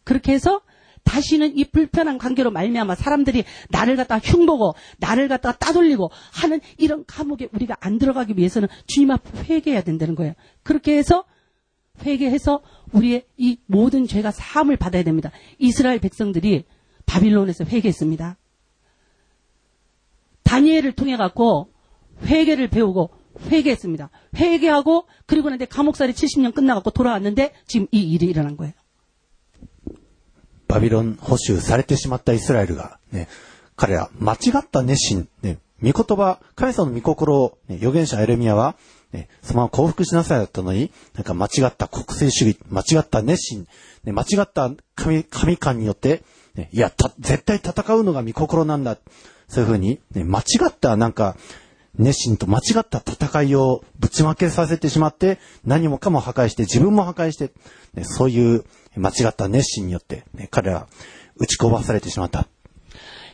[0.04, 0.60] 그렇게 해서
[1.04, 7.48] 다시는 이 불편한 관계로 말미암아 사람들이 나를 갖다 흉보고 나를 갖다가 따돌리고 하는 이런 감옥에
[7.50, 10.34] 우리가 안 들어가기 위해서는 주님 앞에 회개해야 된다는 거예요.
[10.62, 11.24] 그렇게 해서
[12.03, 15.31] 회개해서 우리의 이 모든 죄가 사함을 받아야 됩니다.
[15.57, 16.65] 이스라엘 백성들이
[17.05, 18.37] 바빌론에서 회개했습니다.
[20.43, 21.73] 다니엘을 통해 갖고
[22.23, 23.11] 회개를 배우고
[23.49, 24.09] 회개했습니다.
[24.35, 28.73] 회개하고 그리고 난데 감옥살이 70년 끝나갖고 돌아왔는데 지금 이 일이 일어난 거예요.
[30.67, 33.27] バビロン捕囚されてしまったイスラエルが、ね、
[33.75, 38.75] 彼ら間違った熱心、ね、御言葉、神様の御心を、ね、預言者エレミアは、
[39.12, 43.66] ね、そのまま降伏しなさいだったのに、なんか間違った国政主義、間違った熱心、
[44.04, 46.22] ね、間違った神、神観によって、
[46.54, 48.98] ね、いや、た、絶対戦うのが御心なんだ。
[49.48, 51.36] そういうふうに、ね、間違ったなんか、
[51.98, 57.52] 熱心と間違った戦いをぶちまけさせてしまって、何もかも破壊して、自分も破壊して、
[57.94, 58.64] ね、そういう
[58.96, 60.88] 間違った熱心によって、ね、彼らは
[61.36, 62.48] 打ちこばされてしまった。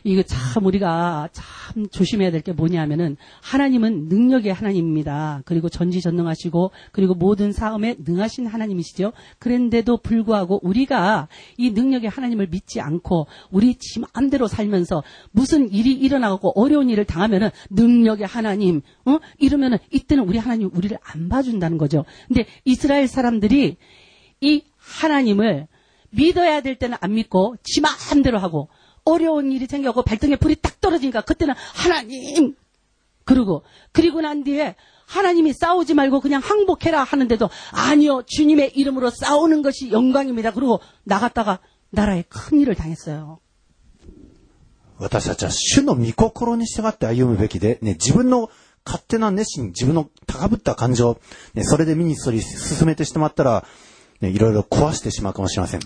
[0.03, 5.41] 이거 참 우리가 참 조심해야 될 게 뭐냐면은 하나님은 능력의 하나님입니다.
[5.45, 9.11] 그리고 전지전능하시고 그리고 모든 사업에 능하신 하나님이시죠.
[9.39, 16.53] 그런데도 불구하고 우리가 이 능력의 하나님을 믿지 않고 우리 지 마음대로 살면서 무슨 일이 일어나고
[16.55, 22.05] 어려운 일을 당하면은 능력의 하나님 어 이러면은 이때는 우리 하나님 우리를 안 봐준다는 거죠.
[22.27, 23.77] 근데 이스라엘 사람들이
[24.41, 25.67] 이 하나님을
[26.11, 28.69] 믿어야 될 때는 안 믿고 지 마음대로 하고
[29.04, 32.54] 어려운 일이 생겨고 발등에 불이 딱 떨어지니까 그때는 하나님
[33.24, 33.62] 그러고
[33.92, 40.52] 그리고 난 뒤에 하나님이 싸우지 말고 그냥 항복해라 하는데도 아니요 주님의 이름으로 싸우는 것이 영광입니다.
[40.52, 43.38] 그리고 나갔다가 나라에 큰 일을 당했어요.
[44.98, 48.48] 私たちは主の御心に従って歩むべきで、ね、自分の
[48.86, 51.18] 勝手な熱心、自分の高ぶった感情、
[51.54, 53.64] ね、それでミニストリー進めてしまったら、
[54.20, 55.80] ね、いろいろ壊してしまうかもしれません。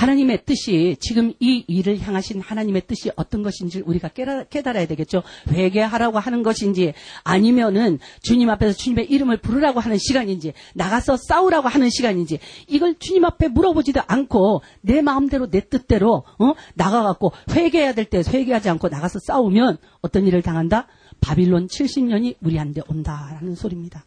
[0.00, 5.22] 하나님의 뜻이 지금 이 일을 향하신 하나님의 뜻이 어떤 것인지 우리가 깨달아, 깨달아야 되겠죠.
[5.50, 12.38] 회개하라고 하는 것인지 아니면은 주님 앞에서 주님의 이름을 부르라고 하는 시간인지 나가서 싸우라고 하는 시간인지
[12.66, 16.54] 이걸 주님 앞에 물어보지도 않고 내 마음대로 내 뜻대로 어?
[16.74, 20.88] 나가갖고 회개해야 될 때 회개하지 않고 나가서 싸우면 어떤 일을 당한다?
[21.20, 24.04] 바빌론 70년이 우리한테 온다라는 소리입니다.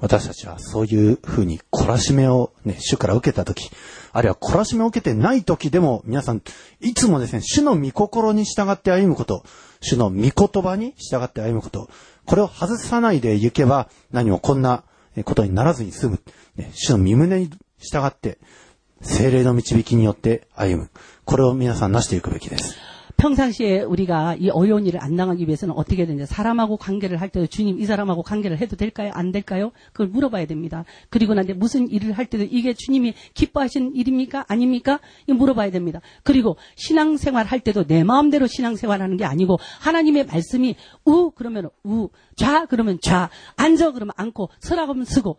[0.00, 3.70] 私たちはそういうふうに懲らしめをね、主から受けたとき、
[4.12, 6.42] あるいは懲らしめを受けてないときでも、皆さん、
[6.80, 9.44] いつもですね、主の御心に従って歩むこと、
[9.80, 11.88] 主の御言葉に従って歩むこと、
[12.26, 14.84] これを外さないで行けば、何もこんな
[15.24, 16.20] ことにならずに済む。
[16.56, 18.38] ね、主の身胸に従って、
[19.00, 20.90] 精霊の導きによって歩む。
[21.24, 22.93] これを皆さん成していくべきです。
[23.16, 26.26] 평상시에 우리가 이 어려운 일을 안 당하기 위해서는 어떻게 되냐.
[26.26, 29.10] 사람하고 관계를 할 때도 주님 이 사람하고 관계를 해도 될까요?
[29.14, 29.72] 안 될까요?
[29.92, 30.84] 그걸 물어봐야 됩니다.
[31.10, 34.44] 그리고 난데 무슨 일을 할 때도 이게 주님이 기뻐하시는 일입니까?
[34.48, 35.00] 아닙니까?
[35.26, 36.00] 이거 물어봐야 됩니다.
[36.22, 42.08] 그리고 신앙생활 할 때도 내 마음대로 신앙생활 하는 게 아니고 하나님의 말씀이 우 그러면 우,
[42.36, 45.38] 좌 그러면 좌, 앉아 그러면 앉고 서라 그러면 서고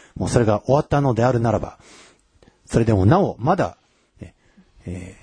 [0.15, 1.77] もうそれが終わったのであるならば、
[2.65, 3.77] それでもなお、まだ、
[4.19, 4.33] ね
[4.85, 5.17] え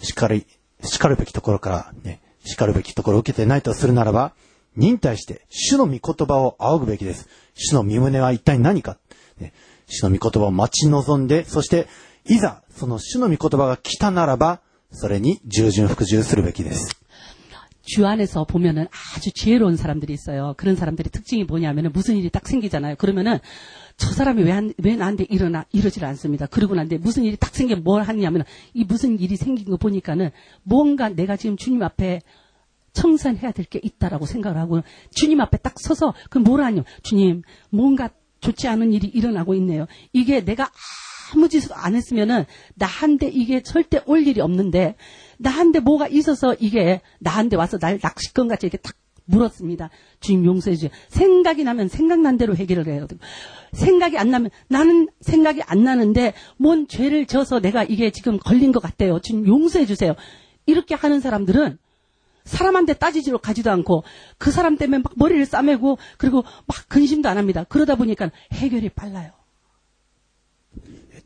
[0.00, 0.46] ー、叱り、
[0.82, 4.32] 叱るべきところから、ね、叱るべきところを受けてないとするならば、
[4.76, 7.28] 忍耐して、主の御言葉を仰ぐべきです。
[7.54, 8.96] 主の身胸は一体何か、
[9.38, 9.52] ね、
[9.86, 11.88] 主の御言葉を待ち望んで、そして、
[12.24, 14.60] いざ、その主の御言葉が来たならば、
[14.92, 16.96] それに従順服従するべきです。
[17.88, 20.52] 주 안에서 보면은 아주 지혜로운 사람들이 있어요.
[20.58, 22.96] 그런 사람들의 특징이 뭐냐면은 무슨 일이 딱 생기잖아요.
[22.96, 23.38] 그러면은
[23.96, 26.44] 저 사람이 왜, 안, 왜 나한테 일어나, 이러질 않습니다.
[26.46, 30.30] 그러고 난데 무슨 일이 딱 생기면 뭘 하냐면 이 무슨 일이 생긴 거 보니까는
[30.64, 32.20] 뭔가 내가 지금 주님 앞에
[32.92, 34.82] 청산해야 될 게 있다라고 생각을 하고
[35.14, 36.84] 주님 앞에 딱 서서 그 뭘 하냐.
[37.02, 39.86] 주님, 뭔가 좋지 않은 일이 일어나고 있네요.
[40.12, 40.70] 이게 내가
[41.34, 44.94] 아무 짓을 안 했으면은 나한테 이게 절대 올 일이 없는데
[45.37, 49.89] 나한테 뭐가 있어서 이게 나한테 와서 날 낚시건 같이 이렇게 딱 물었습니다.
[50.19, 50.91] 주님 용서해 주세요.
[51.09, 53.21] 생각이 나면 생각난 대로 해결을 해야 되고
[53.71, 58.81] 생각이 안 나면 나는 생각이 안 나는데 뭔 죄를 져서 내가 이게 지금 걸린 것
[58.81, 59.19] 같대요.
[59.19, 60.15] 주님 용서해 주세요.
[60.65, 61.77] 이렇게 하는 사람들은
[62.45, 64.03] 사람한테 따지지로 가지도 않고
[64.37, 67.63] 그 사람 때문에 막 머리를 싸매고 그리고 막 근심도 안 합니다.
[67.69, 69.31] 그러다 보니까 해결이 빨라요.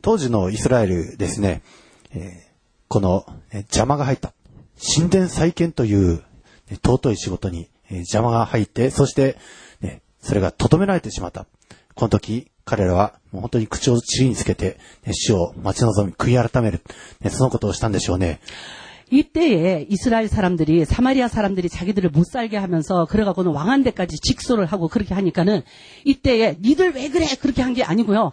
[0.00, 1.62] 当時のイスラエルですね、
[2.12, 2.48] えー
[2.88, 4.32] このえー邪魔が入った。
[4.96, 6.22] 神殿再建という
[6.70, 9.36] ね尊い仕事にえー邪魔が入って、そして、
[9.80, 11.46] ね、それが止められてしまった。
[11.94, 16.80] この時、彼らはもう本当に口を地につけて、ね死を待ち望み、悔い改める、
[17.20, 18.40] ねそのことをしたんでしょうね。
[19.10, 25.14] 이때에 이스라엘 사람들이 사마리아 사람들이 자기들을 못 살게 하면서 그래갖고는 왕한 데까지 직소를 하고 그렇게
[25.14, 25.62] 하니까는
[26.04, 28.32] 이때에 니들 왜 그래 그렇게 한 게 아니고요.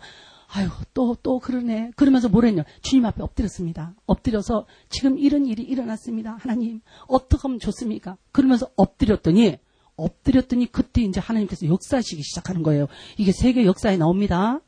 [0.49, 3.93] 아유 또 또 그러네 그러면서 뭐랬냐 주님 앞에 엎드렸습니다.
[4.05, 6.37] 엎드려서 지금 이런 일이 일어났습니다.
[6.39, 8.17] 하나님 어떻게 하면 좋습니까?
[8.31, 9.57] 그러면서 엎드렸더니
[9.95, 12.87] 엎드렸더니 그때 이제 하나님께서 역사하시기 시작하는 거예요.
[13.17, 14.61] 이게 세계 역사에 나옵니다.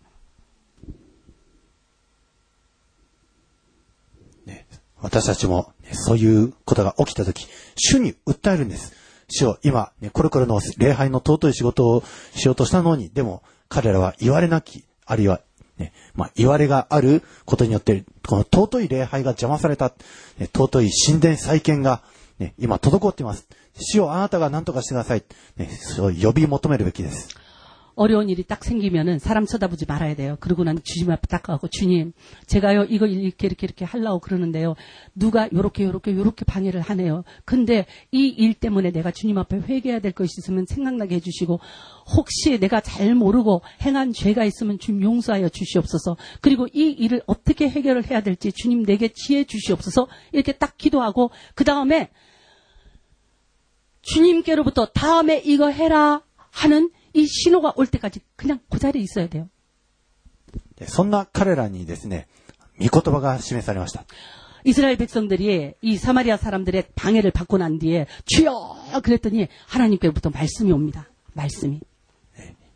[4.99, 8.93] 私たちも、ねそういうことが起きたとき、主に訴えるんです。
[9.29, 12.03] 主を今、ね、これこれの礼拝の尊い仕事を
[12.33, 15.41] しようとしたのに、でも彼らは言われなき、あるいは、
[15.78, 19.92] ね、まあ、言われがあることによって、この尊い礼拝が邪魔された、
[20.38, 22.02] ね尊い神殿再建が、
[22.38, 23.46] ね、今滞っています。
[23.78, 25.24] 死をあなたが何とかしてください。
[25.56, 27.36] ね、そう呼び求めるべきです。
[27.94, 30.36] 어려운 일이 딱 생기면은 사람 쳐다보지 말아야 돼요.
[30.40, 32.12] 그러고 난 주님 앞에 딱 가고 주님,
[32.46, 34.74] 제가요 이거 이렇게 이렇게 이렇게 하려고 그러는데요.
[35.14, 37.24] 누가 요렇게 요렇게 요렇게 방해를 하네요.
[37.44, 41.60] 근데 이 일 때문에 내가 주님 앞에 회개해야 될 것이 있으면 생각나게 해주시고
[42.16, 46.16] 혹시 내가 잘 모르고 행한 죄가 있으면 주님 용서하여 주시옵소서.
[46.40, 50.08] 그리고 이 일을 어떻게 해결을 해야 될지 주님 내게 지혜 주시옵소서.
[50.32, 52.10] 이렇게 딱 기도하고 그 다음에
[54.02, 59.49] 주님께로부터 다음에 이거 해라 하는 이 신호가 올 때까지 그냥 그 자리에 있어야 돼요.
[60.75, 62.27] でそんな彼らにですね、
[62.79, 64.05] 御言葉が示されました。
[64.63, 68.51] 이스라엘 백성들이 이 사마리아 사람들의 방해를 받고 난 뒤에 주여
[69.03, 71.09] 그랬더니 하나님께로부터 말씀이 옵니다.
[71.33, 71.81] 말씀이.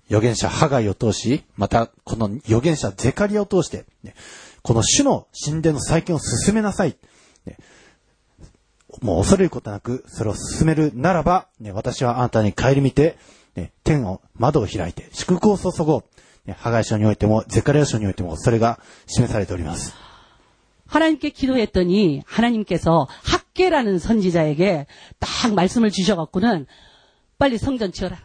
[0.10, 4.14] 預言者ハガイを通し、またこの預言者ゼカリアを通して、ね
[4.62, 6.98] この主の神殿の再建を進めなさい。
[7.46, 7.58] ね
[9.02, 13.18] もう恐れることなく、それを進めるならば、ね私はあなたに顧みて、
[13.56, 16.04] ね天を、窓を開いて、祝福を注ごう。
[16.46, 19.94] ねハガイ書においても、ゼカリア書においても、それが示されております。
[20.88, 24.88] 하나님께 기도했더니 하나님께서 학계라는 선지자에게
[25.20, 26.66] 딱 말씀을 주셔갖고는
[27.38, 28.18] 빨리 성전 지어라.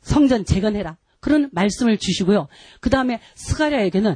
[0.00, 0.98] 성전 재건해라.
[1.18, 2.46] 그런 말씀을 주시고요.
[2.80, 4.14] 그 다음에 스가랴에게는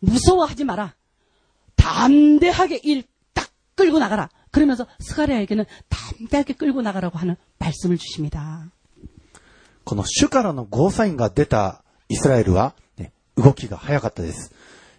[0.00, 0.94] 무서워하지 마라.
[1.76, 4.30] 담대하게 일 딱 끌고 나가라.
[4.50, 8.70] 그러면서 스가랴에게는 담대하게 끌고 나가라고 하는 말씀을 주십니다.
[9.88, 14.52] この主からのゴーサインが出たイスラエルは、ね、動きが早かったです。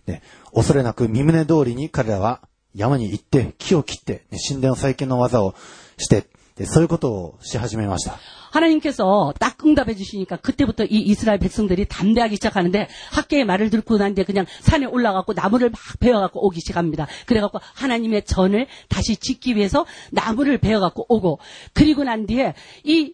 [0.08, 0.22] ね、
[0.54, 2.42] 恐れなく身胸通りに彼らは
[2.76, 5.56] 山に行って木を切って、ね、神殿再建の技を
[5.98, 8.20] して、でそういうことをし始めました。
[8.56, 14.24] 하나님께서 딱 응답해 주시니까 그때부터 이 이스라엘 백성들이 담대하기 시작하는데 학계의 말을 듣고 난 뒤에
[14.24, 17.08] 그냥 산에 올라가고 나무를 막 베어갖고 오기 시작합니다.
[17.26, 21.40] 그래갖고 하나님의 전을 다시 짓기 위해서 나무를 베어갖고 오고
[21.74, 23.14] 그리고 난 뒤에 이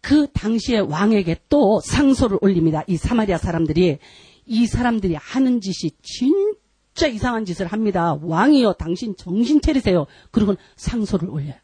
[0.00, 2.82] 그 당시에 왕에게 또 상소를 올립니다.
[2.86, 3.98] 이 사마리아 사람들이
[4.46, 8.16] 이 사람들이 하는 짓이 진짜 이상한 짓을 합니다.
[8.22, 10.06] 왕이요 당신 정신 차리세요.
[10.30, 11.54] 그리고 상소를 올려요.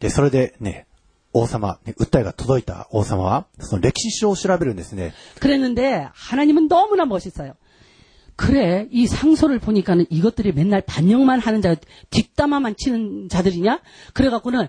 [0.00, 0.86] で、それでね、
[1.32, 5.12] 王様、ね、訴えが届いた王様は、その歴史書を調べるんですね。
[5.40, 7.54] 그랬는데 하나님은 너무나 멋있어요.
[8.36, 11.76] 그래 이 상소를 보니까는 이것들이 맨날 반역만 하는 자
[12.10, 13.80] 뒷담화만 치는 자들이냐?
[14.12, 14.66] 그래갖고는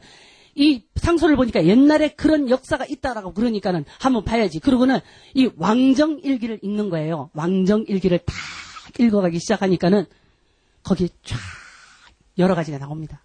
[0.60, 4.60] 이 상소를 보니까 옛날에 그런 역사가 있다라고 그러니까는 한번 봐야지.
[4.60, 5.00] 그러고는
[5.34, 7.30] 이 왕정 일기를 읽는 거예요.
[7.34, 8.34] 왕정 일기를 다
[9.00, 10.06] 읽어가기 시작하니까는
[10.84, 11.38] 거기에 쫙
[12.38, 13.22] 여러 가지가 나옵니다.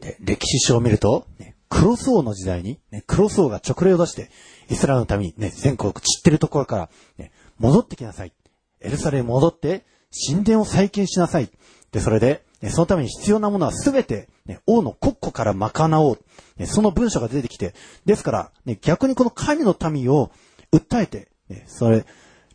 [0.00, 4.30] で歴史書を見ると、ね、クロス王の時代に、ね、クロス王が直令を出して、
[4.70, 8.32] イスラエルのために、ね、全国散ってるところから、ね、戻ってきなさい。
[8.80, 9.84] エルサレムに戻って、
[10.28, 11.50] 神殿を再建しなさい。
[11.92, 16.19] で、それで、 ね そのために必要なものはすべて、ね、王の国庫から賄おう。
[16.65, 17.73] その文書が出てきて、
[18.05, 20.31] ですから、ね、逆にこの神の民を
[20.71, 22.05] 訴えて、ねそれ、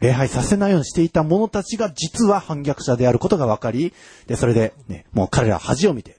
[0.00, 3.92] 礼拝させないようにしていた者たちが実は反逆者であることが分かり、
[4.26, 6.18] で、それで、ね、もう彼らは恥を見て、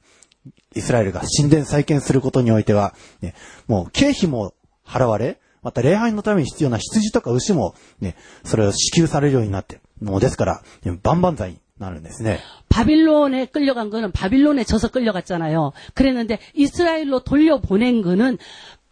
[0.75, 3.33] イスラエルが神殿再建することにおいては、ね、
[3.67, 4.53] もう経費も
[4.85, 10.63] 払われ、また礼拝のために必要な羊とか牛も、ね、それを支給されるようになって、もうですから、
[11.03, 12.38] 万々歳に なるんですね。
[12.68, 15.72] 바빌론에 끌려간 거는 바빌론에 져서 끌려갔잖아요.
[15.94, 18.38] 그랬는데 이스라엘로 돌려보낸 거는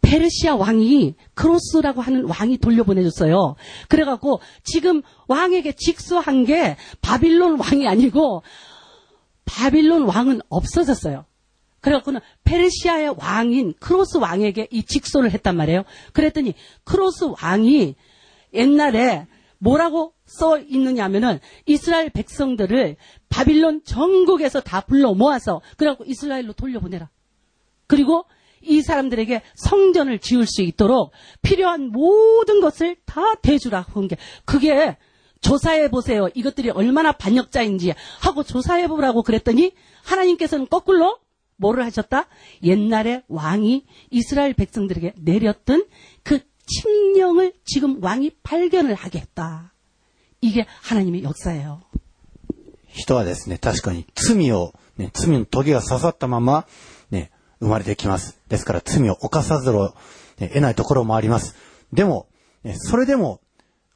[0.01, 3.55] 페르시아 왕이 크로스라고 하는 왕이 돌려보내줬어요.
[3.89, 8.43] 그래갖고 지금 왕에게 직수한 게 바빌론 왕이 아니고
[9.45, 11.25] 바빌론 왕은 없어졌어요.
[11.81, 15.83] 그래갖고는 페르시아의 왕인 크로스 왕에게 이 직소를 했단 말이에요.
[16.13, 17.95] 그랬더니 크로스 왕이
[18.53, 19.27] 옛날에
[19.59, 22.96] 뭐라고 써 있느냐 하면은 이스라엘 백성들을
[23.28, 27.10] 바빌론 전국에서 다 불러 모아서 그래갖고 이스라엘로 돌려보내라.
[27.88, 28.24] 그리고
[28.62, 31.12] 이 사람들에게 성전을 지을 수 있도록
[31.42, 34.96] 필요한 모든 것을 다 대주라 한게 그게
[35.40, 36.28] 조사해 보세요.
[36.34, 39.72] 이것들이 얼마나 반역자인지 하고 조사해 보라고 그랬더니
[40.04, 41.18] 하나님께서는 거꾸로
[41.56, 42.26] 뭐를 하셨다?
[42.62, 45.86] 옛날에 왕이 이스라엘 백성들에게 내렸던
[46.22, 49.69] 그 칙령을 지금 왕이 발견을 하게 했다.
[50.41, 51.81] 이게 하나님의 역사예요.
[52.95, 56.65] 人はですね、確かに罪を、ね、罪の棘が刺さったまま、
[57.11, 58.39] ね、生まれてきます。
[58.47, 59.95] ですから罪を犯さざるを、
[60.39, 61.55] ね、得ないところもあります。
[61.91, 62.27] でも、
[62.63, 63.41] ね、それでも、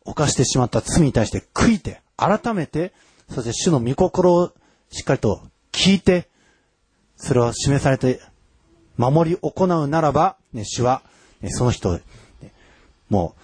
[0.06, 2.94] 犯してしまった罪に対して悔いて、改めて、
[3.30, 4.52] そして主の御心を
[4.90, 6.28] しっかりと聞いて、
[7.16, 8.22] それを示されて、
[8.98, 11.04] 守り行うならば、ね、主は、
[11.42, 12.02] ね、その人を、ね
[13.10, 13.42] もう、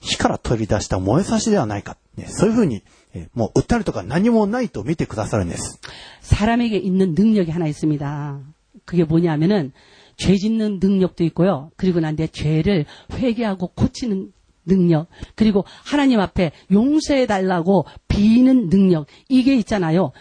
[0.00, 1.96] 火から取り出した燃えさしではないか。
[2.16, 2.82] ね、そういうふうに、
[3.14, 5.80] えもう訴えるとか何もないと見てくださるんです。
[6.20, 8.40] 사람에게 있는 능력이 하나 있습니다.
[8.84, 9.72] 그게 뭐냐면은
[10.16, 11.70] 죄 짓는 능력도 있고요.
[11.76, 14.32] 그리고 난 뒤에 죄를 회개하고 고치는
[14.66, 15.08] 능력.
[15.34, 19.06] 그리고 하나님 앞에 용서해 달라고 비는 능력.
[19.28, 20.12] 이게 있잖아요.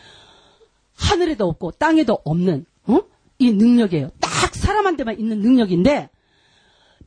[0.96, 3.02] 하늘에도 없고 땅에도 없는 어?
[3.38, 4.10] 이 능력이에요.
[4.20, 6.10] 딱 사람한테만 있는 능력인데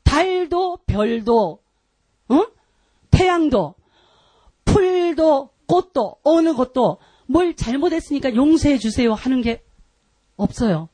[0.05, 1.61] 달도 별도
[2.29, 2.45] 어?
[3.11, 3.75] 태양도
[4.68, 9.64] 풀도 꽃도 어느 것도 뭘 잘못했으니까 용서해 주세요 하는 게
[10.36, 10.90] 없어요.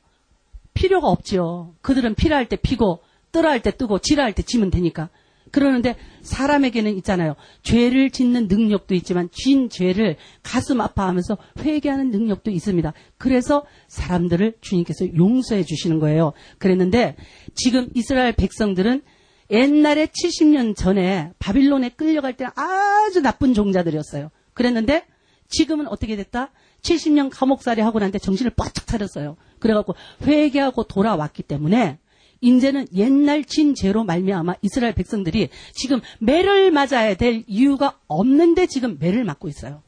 [0.72, 1.74] 필요가 없지요.
[1.82, 5.10] 그들은 필요할 때 피고 뜨라할 때 뜨고 지라할 때 지면 되니까.
[5.50, 7.36] 그러는데 사람에게는 있잖아요.
[7.62, 12.92] 죄를 짓는 능력도 있지만 진 죄를 가슴 아파하면서 회개하는 능력도 있습니다.
[13.18, 16.32] 그래서 사람들을 주님께서 용서해 주시는 거예요.
[16.58, 17.14] 그랬는데
[17.54, 19.02] 지금 이스라엘 백성들은
[19.51, 24.29] 옛날에 70년 전에 바빌론에 끌려갈 때는 아주 나쁜 종자들이었어요.
[24.53, 25.05] 그랬는데
[25.47, 26.51] 지금은 어떻게 됐다?
[26.81, 29.37] 70년 감옥살이 하고 난데 정신을 바짝 차렸어요.
[29.59, 31.97] 그래갖고 회개하고 돌아왔기 때문에
[32.41, 39.23] 이제는 옛날 진 죄로 말미암아 이스라엘 백성들이 지금 매를 맞아야 될 이유가 없는데 지금 매를
[39.23, 39.81] 맞고 있어요.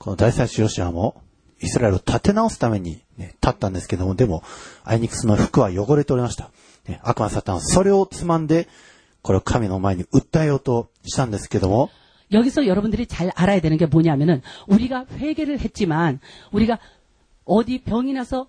[0.00, 1.22] この大祭司ヨシアも、
[1.60, 4.42] イスラエルを立て直すために、ね、立ったんですけども、でも、
[4.82, 6.50] あいにくその服は汚れておりました。
[6.88, 8.68] ね、悪魔サタンはそれをつまんで、
[9.22, 11.90] これを神の前に訴えようとしたんですけども、
[12.32, 16.20] 여기서 여러분들이 잘 알아야 되는 게 뭐냐면은 우리가 회개를 했지만
[16.52, 16.78] 우리가
[17.44, 18.46] 어디 병이 나서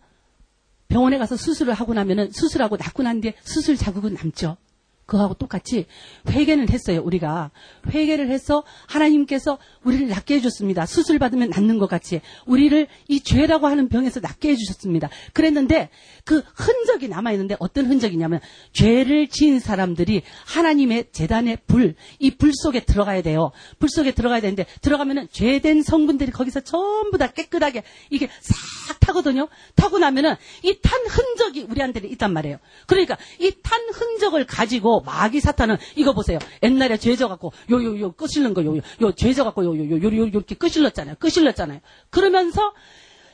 [0.88, 4.58] 병원에 가서 수술을 하고 나면은 수술하고 낫고 난 뒤에 수술 자국은 남죠.
[5.07, 5.87] 그거하고 똑같이
[6.29, 7.53] 회개는 했어요, 우리가.
[7.91, 10.85] 회개를 해서 하나님께서 우리를 낫게 해줬습니다.
[10.85, 12.21] 수술 받으면 낫는 것 같이.
[12.45, 15.09] 우리를 이 죄라고 하는 병에서 낫게 해주셨습니다.
[15.33, 15.91] 그랬는데
[16.25, 18.41] 그 흔적이 남아있는데 어떤 흔적이냐면
[18.73, 23.53] 죄를 지은 사람들이 하나님의 재단의 불, 이 불 속에 들어가야 돼요.
[23.79, 29.49] 불 속에 들어가야 되는데 들어가면은 죄된 성분들이 거기서 전부 다 깨끗하게 이게 싹 타거든요.
[29.77, 32.59] 타고 나면은 이 탄 흔적이 우리한테 있단 말이에요.
[32.87, 36.40] 그러니까 이 탄 흔적을 가지고 마귀 사탄은 이거 보세요.
[36.64, 41.16] 옛날에 죄져갖고 요요요 끄실는 거 요요 요 죄져갖고 요요요 요 이렇게 끄실렀잖아요.
[41.20, 41.80] 끄실렀잖아요.
[42.10, 42.74] 그러면서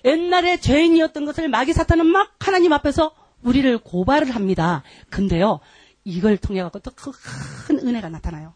[0.05, 3.11] 옛날에 죄인이었던 것을 마귀 사탄은 막 하나님 앞에서
[3.43, 4.83] 우리를 고발을 합니다.
[5.09, 5.59] 근데요
[6.03, 8.55] 이걸 통해 갖고 또 큰 은혜가 나타나요.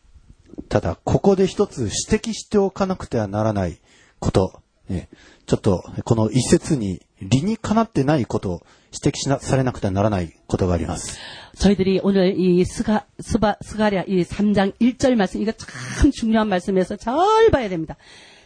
[0.69, 3.79] ただ、ここで一つ指摘しておかなくてはならない
[4.19, 5.09] こと、ね、
[5.45, 8.61] ちょっと、この一節に理にかなってないことを
[8.95, 11.17] 指摘しな、されなくてはならないことがあります。
[11.57, 17.13] 저희들이 오늘 이 스가, 스바, 스가랴 이 3장 1절 말씀, 이거 참 중요한 말씀에서 잘
[17.51, 17.97] 봐야 됩니다.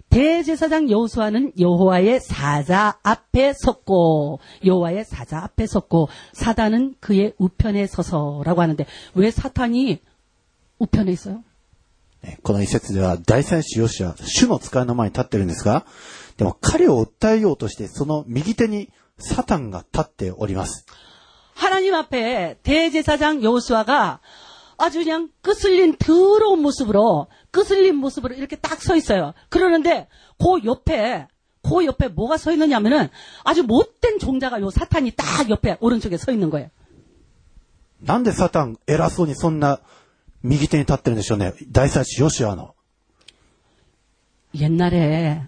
[0.09, 8.85] 대제사장 여호수아는 여호와의 사자 앞에 섰고 여호와의 사자 앞에 섰고 사단은 그의 우편에 서서라고 하는데
[9.15, 9.99] 왜 사탄이
[10.79, 11.43] 우편에 있어요?
[12.23, 15.85] ねこの一節では大祭司ヨシア、主の使いの前に立ってるんですが、
[16.37, 18.89] でも彼を訴えようとして、その右手に
[19.19, 20.85] サタンが立っております。
[21.55, 24.19] 하나님 앞에 대제사장 여호수아가
[24.77, 29.33] 아주 그냥 끄슬린 더러운 모습으로 끄슬린 모습으로 이렇게 딱 서 있어요.
[29.49, 31.27] 그러는데 그 옆에
[31.63, 33.09] 그 옆에 뭐가 서 있느냐면은
[33.43, 36.69] 아주 못된 종자가 요 사탄이 딱 옆에 오른쪽에 서 있는 거예요.
[38.01, 39.79] なんでサタン偉そうにそんな
[40.43, 41.53] 右手に立ってるんでしょうね。
[41.71, 42.75] 大祭司ヨシアの。
[44.53, 45.47] 옛날에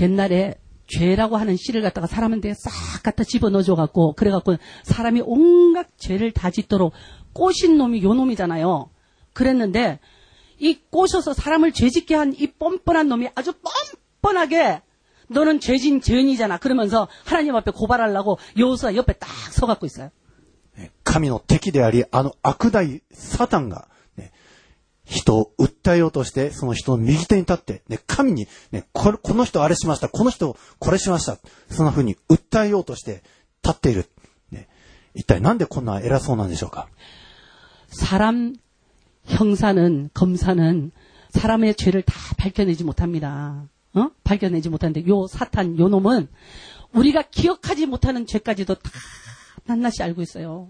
[0.00, 0.58] 옛날에
[0.90, 6.92] 죄라고 하는 씨를 갖다가 사람한테 싹 갖다 집어넣어줘 갖고 그래갖고 사람이 온갖 죄를 다 짓도록
[7.32, 8.90] 꼬신 놈이 요 놈이잖아요.
[9.32, 9.98] 그랬는데
[10.58, 13.52] 이 꼬셔서 사람을 죄짓게 한 이 뻔뻔한 놈이 아주
[14.22, 14.82] 뻔뻔하게
[15.28, 16.58] 너는 죄진 죄인이잖아.
[16.58, 20.10] 그러면서 하나님 앞에 고발하려고 여호수아 옆에 딱 서갖고 있어요.
[20.78, 23.89] ね神の敵であり、あの悪大サタンが、ね、
[25.10, 31.38] 人を訴えようとして、その人の右手に立って、ね、神に、ね、これこの人あれしました、この人これしました。
[31.70, 33.22] そんな風に訴えようとして
[33.62, 34.06] 立っている。
[34.50, 34.68] ね、
[35.14, 36.88] 一体なんでこんな偉そうなんでしょうか
[37.88, 38.56] 사람
[39.24, 40.90] 형사는 검사는
[41.30, 43.68] 사람의 죄를 다 밝혀내지 못합니다.
[43.94, 44.10] 어?
[44.24, 46.28] 밝혀내지 못하는데 요 사탄 요 놈은
[46.92, 48.90] 우리가 기억하지 못하는 죄까지도 다
[49.64, 50.68] 낱낱이 알고 있어요.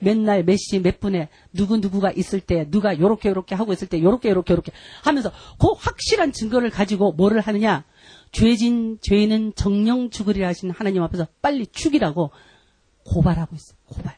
[0.00, 4.02] 맨날 몇 시 몇 분에 누구 누구가 있을 때 누가 요렇게 요렇게 하고 있을 때
[4.02, 4.72] 요렇게 요렇게 요렇게
[5.02, 7.84] 하면서 그 확실한 증거를 가지고 뭐를 하느냐
[8.30, 12.30] 죄진 죄인은 정령 죽으리라 하신 하나님 앞에서 빨리 죽이라고
[13.04, 13.78] 고발하고 있어요.
[13.86, 14.16] 고발.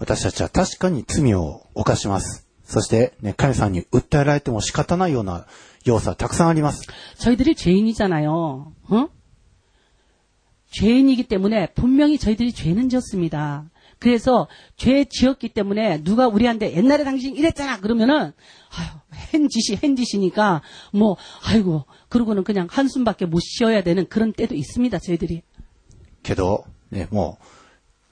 [0.00, 2.46] 私たちは確かに罪を犯します。
[2.64, 5.46] そして、ね、神さんに訴えられても仕方ないような
[5.84, 6.86] 要素はたくさんあります。
[7.18, 8.74] 저희들이 죄인이잖아요.
[8.90, 9.08] 어?
[10.70, 13.70] 죄인이기 때문에 분명히 저희들이 죄는 졌습니다.
[14.02, 18.32] 그래서 죄 지었기 때문에 누가 우리한테 옛날에 당신 이랬잖아 그러면은
[18.70, 18.88] 아유
[19.32, 20.62] 한 짓이 한 짓이니까
[20.92, 25.42] 뭐 아이고 그러고는 그냥 한숨밖에 못 쉬어야 되는 그런 때도 있습니다 저희들이
[26.22, 27.44] けど、ね、もう、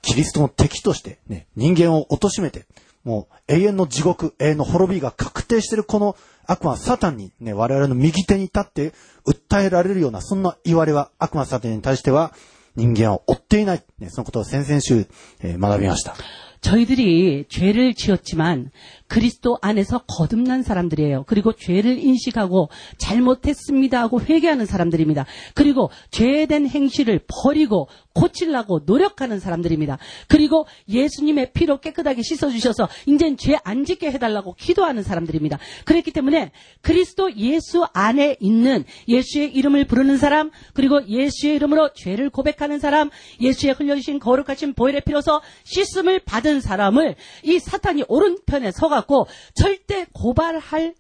[0.03, 2.67] キリストの敵として、ね、人間を貶めて、
[3.05, 6.17] もう永遠の地獄、永遠の滅びが確定しているこの
[6.47, 8.93] 悪魔サタンに、ね、我々の右手に立って
[9.27, 12.33] 訴えられるような、そんな言われは悪魔サタンに対しては
[12.77, 13.83] 人間を追っていない。
[13.99, 15.07] ね、そのことを先々週、
[15.41, 16.15] えー学びました。
[16.63, 18.71] 저희들이 죄를 지었지만
[19.12, 21.26] 그리스도 안에서 거듭난 사람들이에요.
[21.28, 25.26] 그리고 죄를 인식하고 잘못했습니다 하고 회개하는 사람들입니다.
[25.54, 29.98] 그리고 죄된 행실을 버리고 고치려고 노력하는 사람들입니다.
[30.30, 35.60] 그리고 예수님의 피로 깨끗하게 씻어주셔서 이젠 죄 안 짓게 해달라고 기도하는 사람들입니다.
[35.86, 36.52] 그랬기 때문에
[36.82, 43.10] 그리스도 예수 안에 있는 예수의 이름을 부르는 사람 그리고 예수의 이름으로 죄를 고백하는 사람
[43.40, 50.95] 예수의 흘려주신 거룩하신 보혈의 피로서 씻음을 받은 사람을 이 사탄이 오른편에 서 갖고 절대 고발할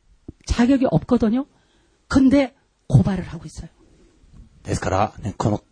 [0.46, 1.46] 자격이 없거든요.
[2.08, 2.54] 근데
[2.88, 3.68] 고발을 하고 있어요.
[4.62, 5.62] ですから、ね、この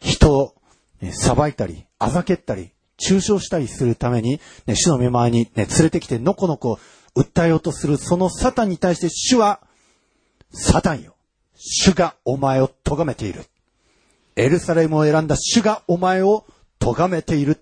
[0.00, 0.54] 人を、
[1.00, 6.78] ね、裁いたり、あざけったり、中傷したりするために、ね、主の御前に、ね、連れてきてのこのこ
[7.16, 9.60] 訴えようとするそのサタンに対して主は、
[10.52, 11.16] サタンよ。
[11.56, 13.44] 主がお前を咎めている。
[14.36, 16.44] エルサレムを選んだ主がお前を
[16.78, 17.60] 咎めている。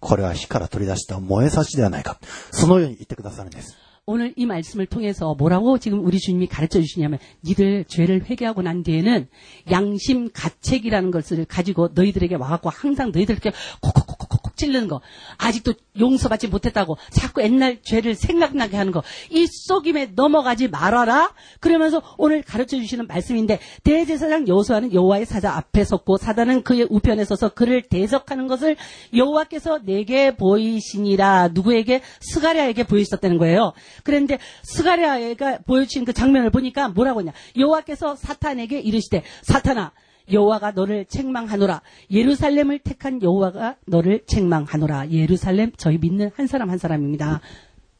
[0.00, 2.18] これは火から取り出した燃えさしではないか。
[2.52, 3.76] そのように言ってくださるんです。
[4.08, 9.26] 오늘 이 말씀을 통해서 뭐라고 지금 우리 주님이 가르쳐 주시냐면 니들 죄를 회개하고 난 뒤에는
[9.68, 13.50] 양심 가책이라는 것을 가지고 너희들에게 와갖고 항상 너희들에게
[13.80, 14.19] 콕콕콕
[14.61, 15.01] 찌르는 거.
[15.37, 19.03] 아직도 용서받지 못했다고 자꾸 옛날 죄를 생각나게 하는 거.
[19.29, 21.33] 이 속임에 넘어가지 말아라.
[21.59, 27.49] 그러면서 오늘 가르쳐 주시는 말씀인데 대제사장 여호수아는 여호와의 사자 앞에 섰고 사단은 그의 우편에 서서
[27.49, 28.75] 그를 대적하는 것을
[29.15, 31.49] 여호와께서 내게 보이시니라.
[31.53, 32.01] 누구에게?
[32.21, 33.73] 스가랴에게 보이셨다는 거예요.
[34.03, 37.33] 그런데 스가랴가 보여주신 그 장면을 보니까 뭐라고 하냐?
[37.57, 39.91] 여호와께서 사탄에게 이르시되 사탄아
[40.31, 47.41] 여호와가 너를 책망하노라 예루살렘을 택한 여호와가 너를 책망하노라 예루살렘 저희 믿는 한 사람 한 사람입니다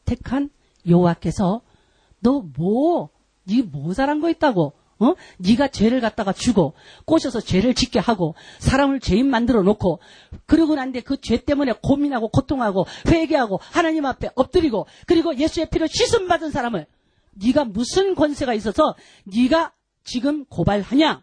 [0.04, 0.50] 택한
[0.86, 1.62] 여호와께서
[2.20, 5.14] 너뭐니뭐 잘한 거 있다고 어?
[5.38, 6.74] 네가 죄를 갖다가 주고
[7.06, 9.98] 꼬셔서 죄를 짓게 하고 사람을 죄인 만들어 놓고
[10.46, 16.28] 그러고 난데 그 죄 때문에 고민하고 고통하고 회개하고 하나님 앞에 엎드리고 그리고 예수의 피로 씻음
[16.28, 16.86] 받은 사람을
[17.34, 19.72] 네가 무슨 권세가 있어서 네가
[20.04, 21.22] 지금 고발하냐?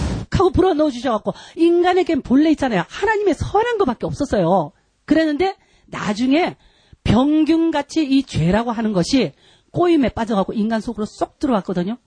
[0.41, 2.83] 하고 불어 넣어 주셔갖고 인간에겐 본래 있잖아요.
[2.87, 4.71] 하나님의 선한 것밖에 없었어요.
[5.05, 5.55] 그랬는데
[5.87, 6.57] 나중에
[7.03, 9.33] 병균같이 이 죄라고 하는 것이
[9.71, 11.97] 꼬임에 빠져갖고 인간 속으로 쏙 들어왔거든요.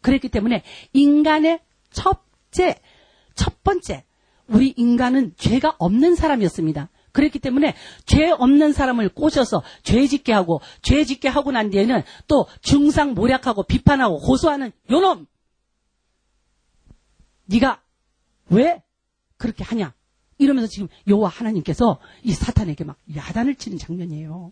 [0.00, 0.62] 그랬기 때문에
[0.92, 1.60] 인간의
[1.90, 2.76] 첫째,
[3.34, 4.04] 첫 번째,
[4.46, 6.88] 우리 인간은 죄가 없는 사람이었습니다.
[7.12, 7.74] 그랬기 때문에
[8.06, 13.64] 죄 없는 사람을 꼬셔서 죄 짓게 하고 죄 짓게 하고 난 뒤에는 또 중상 모략하고
[13.64, 15.26] 비판하고 고소하는 요놈
[17.47, 17.81] 네가
[18.49, 18.83] 왜
[19.37, 19.93] 그렇게 하냐
[20.37, 24.51] 이러면서 지금 여호와 하나님께서 이 사탄에게 막 야단을 치는 장면이에요.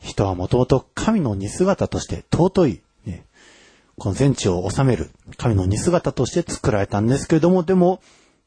[0.00, 3.24] 人はもともと神の似姿として尊い、ね、
[3.98, 8.00] この全地を治める神の似姿として作られたんですけれども、でも、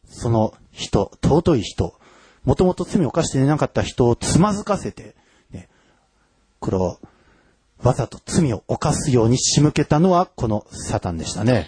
[0.07, 1.95] その人、尊い人、
[2.43, 5.15] もともと罪を犯していなかった人をつまずかせて、
[5.51, 5.67] ね、
[6.59, 6.99] これを
[7.83, 11.67] わざと罪を犯すように仕向けたのはこのサタンでしたね。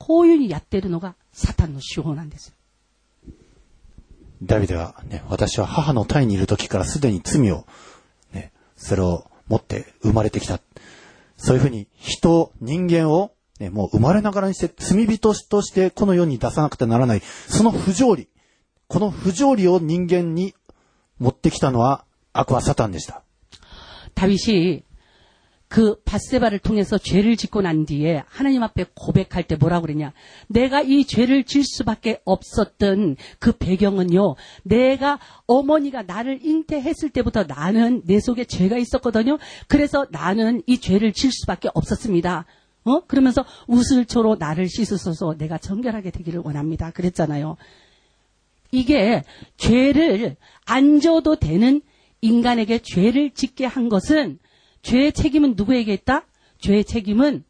[0.00, 2.54] こういうふうにやっているのがサタンの手法なんです。
[4.42, 7.66] ダビデはね、私は母の胎にいる時からすでに罪を、
[8.32, 10.58] ね、それを持って生まれてきた。
[11.36, 18.28] そういうふうに人、人間を、ね、もう生まれながらにして罪人としてこの世に出さなくてならない、その不条理、
[18.88, 20.54] この不条理を人間に
[21.18, 23.22] 持ってきたのは悪はサタンでした。
[24.16, 24.84] 寂し、
[25.70, 30.12] 그 바세바를 통해서 죄를 짓고 난 뒤에 하나님 앞에 고백할 때 뭐라고 그랬냐?
[30.48, 34.34] 내가 이 죄를 질 수밖에 없었던 그 배경은요.
[34.64, 39.38] 내가 어머니가 나를 잉태했을 때부터 나는 내 속에 죄가 있었거든요.
[39.68, 42.46] 그래서 나는 이 죄를 질 수밖에 없었습니다.
[42.82, 43.00] 어?
[43.06, 46.90] 그러면서 우슬초로 나를 씻으소서 내가 정결하게 되기를 원합니다.
[46.90, 47.56] 그랬잖아요.
[48.72, 49.22] 이게
[49.56, 50.34] 죄를
[50.66, 51.80] 안 져도 되는
[52.22, 54.40] 인간에게 죄를 짓게 한 것은
[54.81, 56.25] 죄의 책임은 누구에게 있다?
[56.59, 57.43] 죄의 책임은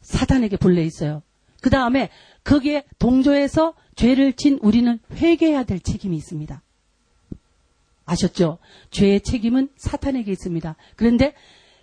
[0.00, 1.22] 사단에게 불려 있어요.
[1.60, 2.10] 그 다음에
[2.44, 6.62] 거기에 동조해서 죄를 진 우리는 회개해야 될 책임이 있습니다.
[8.04, 8.58] 아셨죠?
[8.90, 10.76] 죄의 책임은 사탄에게 있습니다.
[10.96, 11.34] 그런데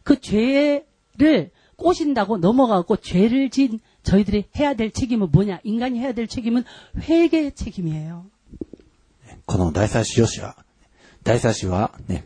[0.03, 5.59] 그 죄를 꼬신다고 넘어가고 죄를 진 저희들이 해야 될 책임은 뭐냐?
[5.63, 6.63] 인간이 해야 될 책임은
[6.99, 8.29] 회개의 책임이에요.
[9.45, 10.55] この大祭司ヨシア、
[11.23, 12.25] 大祭司はね、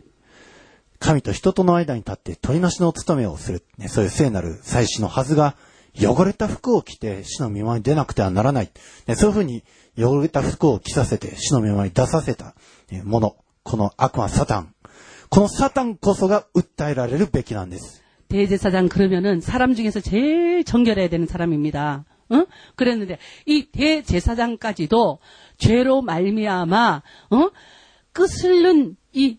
[1.00, 5.56] 神と人との間に立って取りなしの務めをする、ね、そういう聖なる祭司のはずが、
[5.98, 8.70] 汚れた服を着て死の見舞いに出なくてはならない。
[9.06, 9.64] ね、そういうふうに
[9.98, 12.54] 汚れた服を着させて死の見舞いに出させた
[12.90, 13.36] ねもの。
[13.62, 14.74] この悪魔サタン。
[15.30, 18.02] このサタンこそが訴えられるべきなんです。
[18.28, 22.04] 대제사장 그러면은 사람 중에서 제일 정결해야 되는 사람입니다.
[22.28, 22.44] 어?
[22.74, 25.20] 그랬는데 이 대제사장까지도
[25.58, 27.50] 죄로 말미암아 어?
[28.12, 29.38] 끝을는 이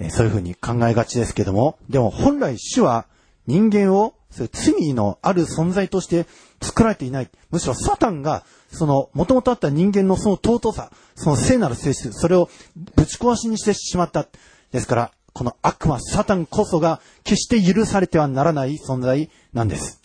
[0.00, 3.06] えそういうふうに考えがちですけども、でも本来主は
[3.46, 6.26] 人間をそ罪のある存在として
[6.62, 7.30] 作られていない。
[7.50, 12.48] むしろサタンが、その、元々あった人間のその尊さ、その聖なる性質、それを
[12.94, 14.26] ぶち壊しにしてしまった。
[14.72, 19.99] ですから、この悪魔、サタンこそが決して許されてはならない存在なんです。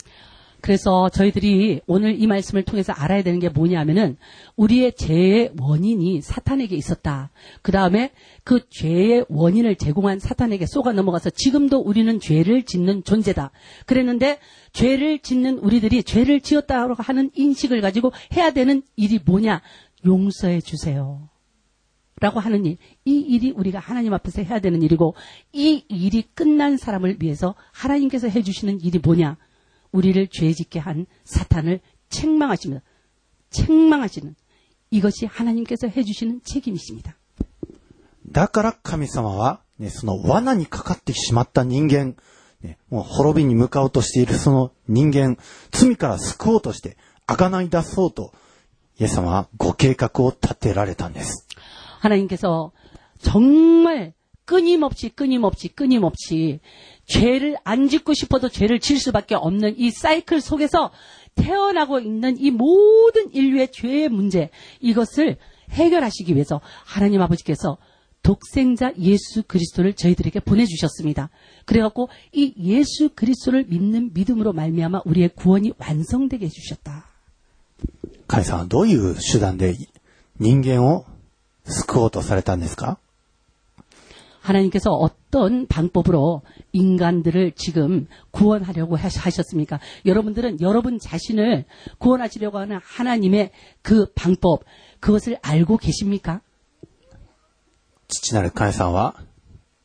[0.65, 4.17] 그래서 저희들이 오늘 이 말씀을 통해서 알아야 되는 게 뭐냐면은
[4.55, 7.29] 우리의 죄의 원인이 사탄에게 있었다.
[7.61, 8.09] 그 다음에
[8.43, 13.51] 그 죄의 원인을 제공한 사탄에게 쏘가 넘어가서 지금도 우리는 죄를 짓는 존재다.
[13.85, 14.39] 그랬는데
[14.73, 19.61] 죄를 짓는 우리들이 죄를 지었다고 하는 인식을 가지고 해야 되는 일이 뭐냐?
[20.03, 21.29] 용서해 주세요.
[22.19, 22.77] 라고 하는 일.
[23.05, 25.13] 이 일이 우리가 하나님 앞에서 해야 되는 일이고,
[25.53, 29.37] 이 일이 끝난 사람을 위해서 하나님께서 해주시는 일이 뭐냐?
[29.94, 32.80] 우리를 죄 짓게 한 사탄을 책망하시면,
[33.50, 34.34] 책망하시는
[34.90, 37.16] 이것이 하나님께서 해주시는 책임이십니다.
[38.30, 42.14] だから神様は、ね、その罠にかかってしまった人間、
[42.62, 45.36] ね、もう滅びに向かおうとしているその人間、
[45.70, 46.96] 罪から救おうとして、
[47.26, 48.32] 贖い出そうと、
[48.98, 51.46] イエス様はご計画を立てられたんです。
[52.00, 52.72] 하나님께서
[53.18, 54.14] 정말
[54.44, 56.60] 끊임없이 끊임없이 끊임없이
[57.06, 60.90] 죄를 안 짓고 싶어도 죄를 질 수밖에 없는 이 사이클 속에서
[61.34, 64.50] 태어나고 있는 이 모든 인류의 죄의 문제
[64.80, 65.36] 이것을
[65.70, 67.78] 해결하시기 위해서 하나님 아버지께서
[68.22, 71.30] 독생자 예수 그리스도를 저희들에게 보내주셨습니다.
[71.64, 77.10] 그래갖고 이 예수 그리스도를 믿는 믿음으로 말미암아 우리의 구원이 완성되게 해주셨다.
[78.30, 79.74] 神様はどういう手段で
[80.38, 81.04] 人間を
[81.64, 82.98] 救おうとされたんですか
[84.44, 86.42] 하나님께서 어떤 방법으로
[86.72, 89.80] 인간들을 지금 구원하려고 하시- 하셨습니까?
[90.06, 91.66] 여러분들은 여러분 자신을
[91.98, 93.50] 구원하시려고 하는 하나님의
[93.82, 94.64] 그 방법,
[95.00, 96.40] 그것을 알고 계십니까?
[98.08, 99.14] 父なる神様は、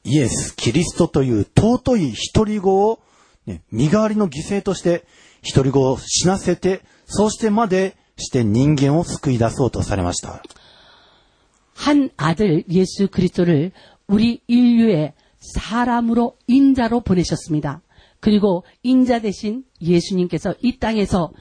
[0.03, 2.99] イエス・キリストという尊い一人子を、
[3.45, 5.03] ね、身代わりの犠牲として、
[5.41, 10.41] 一人子を死なせて、そうしてまでして人間を救い出そうとされました。
[11.75, 13.71] 한 아들 예수 그리스도를
[14.09, 17.81] 우리 인류의 사람으로 인자로 보내셨습니다.
[18.19, 21.31] 그리고 인자 대신 예수님께서 이 땅에서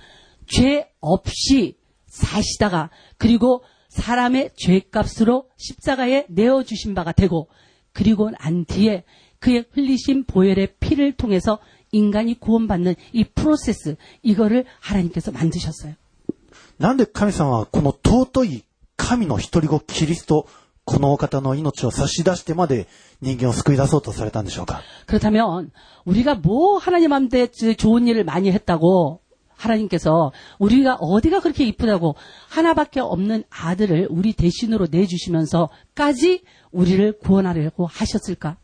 [0.46, 1.76] 죄 없이
[2.06, 7.48] 사시다가 그리고 사람의 죄값으로 십자가에 내어 주신 바가 되고
[7.92, 9.04] 그리고 난 뒤에
[9.38, 11.58] 그의 흘리신 보혈의 피를 통해서
[11.92, 15.94] 인간이 구원받는 이 프로세스 이거를 하나님께서 만드셨어요.
[16.78, 18.64] なんで神様はこの尊い
[18.96, 20.46] 神の一人子キリスト、
[20.88, 22.86] このお方の命を差し出してまで
[23.22, 25.70] 人間を救い出そうとされたんでしょうか 그렇다면
[26.04, 29.20] 우리가 뭐 하나님한테 좋은 일을 많이 했다고
[29.56, 32.16] 하나님께서 우리가 어디가 그렇게 이쁘다고
[32.48, 36.42] 하나밖에 없는 아들을 우리 대신으로 내주시면서까지
[36.72, 38.58] 우리를 구원하려고 하셨을까?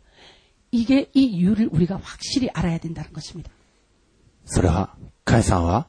[0.72, 3.50] 이게 이 이유를 우리가 확실히 알아야 된다는 것입니다.
[4.44, 5.88] それは、神様は、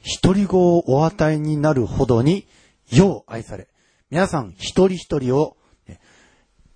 [0.00, 2.46] 一人子をお与えになるほどに、
[2.90, 3.68] よう愛され、
[4.10, 5.57] 皆さん一人一人を、ね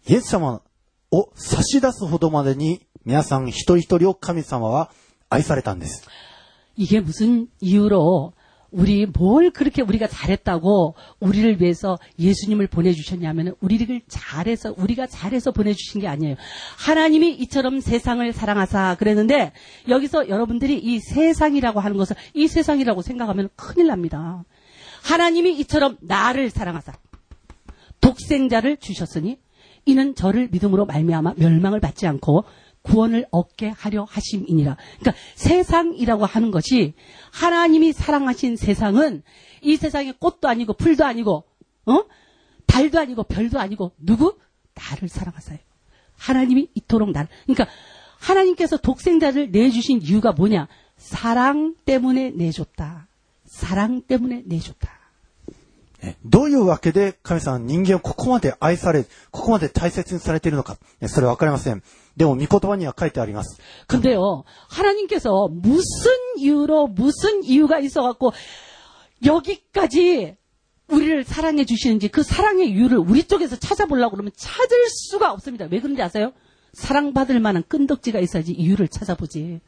[0.06, 0.62] イエス様
[1.10, 4.90] を差し出すほどまでに、皆さん一人一人を神様は
[5.30, 6.06] 愛されたんです。
[6.76, 8.32] 이게 무슨 이유로
[8.70, 16.06] 우리 뭘 그렇게 우리가 잘했다고 우리를 위해서 예수님을 보내주셨냐면 우리를 잘해서 우리가 잘해서 보내주신 게
[16.06, 16.36] 아니에요.
[16.76, 19.52] 하나님이 이처럼 세상을 사랑하사 그랬는데
[19.88, 24.44] 여기서 여러분들이 이 세상이라고 하는 것을 이 세상이라고 생각하면 큰일 납니다.
[25.02, 26.92] 하나님이 이처럼 나를 사랑하사
[28.00, 29.38] 독생자를 주셨으니
[29.85, 32.45] 이는 저를 믿음으로 말미암아 멸망을 받지 않고
[32.83, 34.77] 구원을 얻게 하려 하심이니라.
[34.99, 36.93] 그러니까 세상이라고 하는 것이
[37.31, 39.23] 하나님이 사랑하신 세상은
[39.61, 41.45] 이 세상에 꽃도 아니고 풀도 아니고
[41.85, 42.03] 어?
[42.67, 44.37] 달도 아니고 별도 아니고 누구?
[44.75, 45.59] 나를 사랑하사요.
[46.17, 47.67] 하나님이 이토록 나를 그러니까
[48.19, 50.67] 하나님께서 독생자를 내주신 이유가 뭐냐?
[50.97, 53.07] 사랑 때문에 내줬다.
[53.45, 55.02] 사랑 때문에 내줬다.
[56.02, 61.82] ねどういうわけで神様は人間をここまで愛され、ここまで大切にされているのか、ねそれはわかりません。
[62.16, 63.60] でも、御言葉には書いてあります。
[63.86, 68.32] 근데요, 하나님께서 무슨 이유로, 무슨 이유가 있어갖고,
[69.24, 70.36] 여기까지
[70.88, 75.66] 우리를 사랑해 주시는지 그 사랑의 이유를 우리 쪽에서 찾아보려고 그러면 찾을 수가 없습니다.
[75.70, 76.32] 왜 그런지 아세요?
[76.72, 79.60] 사랑받을 만한 끈덕지가 있어야지 이유를 찾아보지.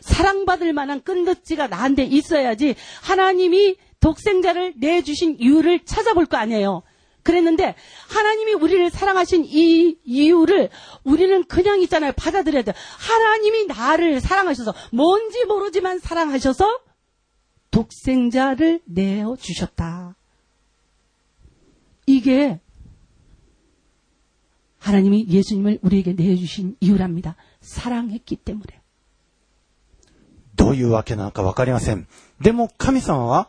[0.00, 6.82] 사랑받을 만한 끈덕지가 나한테 있어야지 하나님이 독생자를 내주신 이유를 찾아볼 거 아니에요.
[7.22, 7.74] 그랬는데
[8.08, 10.68] 하나님이 우리를 사랑하신 이 이유를
[11.04, 12.12] 우리는 그냥 있잖아요.
[12.12, 12.74] 받아들여야 돼.
[12.98, 16.80] 하나님이 나를 사랑하셔서 뭔지 모르지만 사랑하셔서
[17.70, 20.16] 독생자를 내어 주셨다.
[22.06, 22.60] 이게
[24.78, 27.36] 하나님이 예수님을 우리에게 내주신 이유랍니다.
[27.62, 28.84] 사랑했기 때문에.
[30.56, 32.06] どういうわけなのかわかりません。
[32.40, 33.48] でも神様は、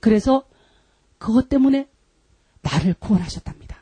[0.00, 0.44] 그래서
[1.18, 1.88] 그것 때문에
[2.62, 3.76] 나를 구원하셨답니다.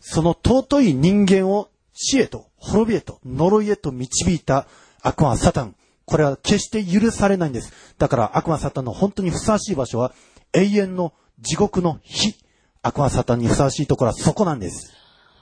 [0.00, 4.66] その尊い人間を死へと、滅びへと、呪いへと導いた
[5.00, 5.74] 悪魔サタン。
[6.04, 7.72] これは決して許されないんです。
[7.96, 10.12] だから悪魔サタンの本当にふさわしい場所は
[10.52, 12.34] 永遠の地獄の火。
[12.82, 14.92] 悪魔サタンにふさわしいところはそこなんです。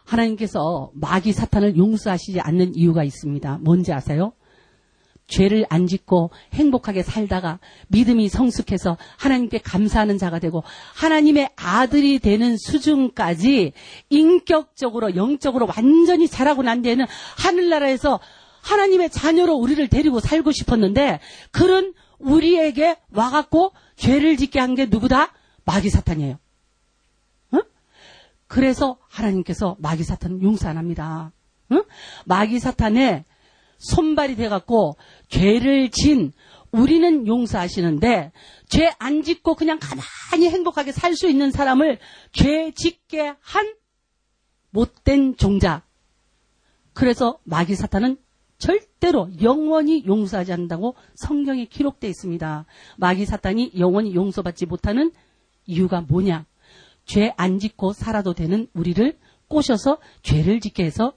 [0.04, 3.58] 하나님께서 마귀 사탄을 용서하시지 않는 이유가 있습니다.
[3.62, 4.32] 뭔지 아세요?
[5.27, 7.59] 죄를 안 짓고 행복하게 살다가
[7.89, 10.63] 믿음이 성숙해서 하나님께 감사하는 자가 되고
[10.95, 13.73] 하나님의 아들이 되는 수준까지
[14.09, 17.05] 인격적으로 영적으로 완전히 자라고 난 뒤에는
[17.37, 18.19] 하늘나라에서
[18.61, 21.19] 하나님의 자녀로 우리를 데리고 살고 싶었는데
[21.51, 25.33] 그런 우리에게 와갖고 죄를 짓게 한 게 누구다?
[25.65, 26.37] 마귀 사탄이에요.
[27.53, 27.61] 응?
[28.47, 31.31] 그래서 하나님께서 마귀 사탄은 용서 안 합니다.
[31.71, 31.83] 응?
[32.25, 33.25] 마귀 사탄의
[33.77, 34.97] 손발이 돼갖고
[35.29, 36.31] 죄를 진
[36.71, 38.31] 우리는 용서하시는데
[38.67, 41.99] 죄 안 짓고 그냥 가만히 행복하게 살 수 있는 사람을
[42.33, 43.73] 죄 짓게 한
[44.71, 45.83] 못된 종자.
[46.93, 48.17] 그래서 마귀 사탄은
[48.57, 52.65] 절대로 영원히 용서하지 않는다고 성경에 기록되어 있습니다.
[52.97, 55.11] 마귀 사탄이 영원히 용서받지 못하는
[55.65, 56.45] 이유가 뭐냐?
[57.05, 59.17] 죄 안 짓고 살아도 되는 우리를
[59.47, 61.13] 꼬셔서 죄를 짓게 해서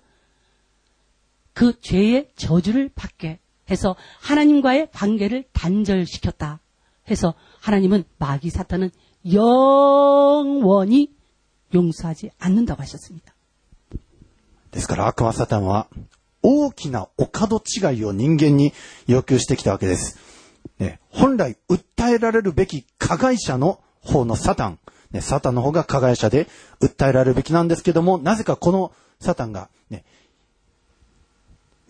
[1.53, 3.39] 그 죄의 저주를 받게
[3.69, 6.59] 해서 하나님과의 관계를 단절시켰다.
[7.09, 8.91] 해서 하나님은 마귀 사탄은
[9.31, 11.13] 영원히
[11.73, 13.33] 용서하지 않는다고 하셨습니다.
[14.71, 15.87] ですから悪魔サタンは
[16.43, 18.73] 大きなお門違いを人間に
[19.07, 20.19] 要求してきたわけです。
[20.79, 24.79] ね、本来訴えられるべき加害者の方のサタン、
[25.11, 26.47] ね、サタンの方が加害者で
[26.81, 30.03] 訴えられるべきなんですけども、なぜかこのサタンが、ね、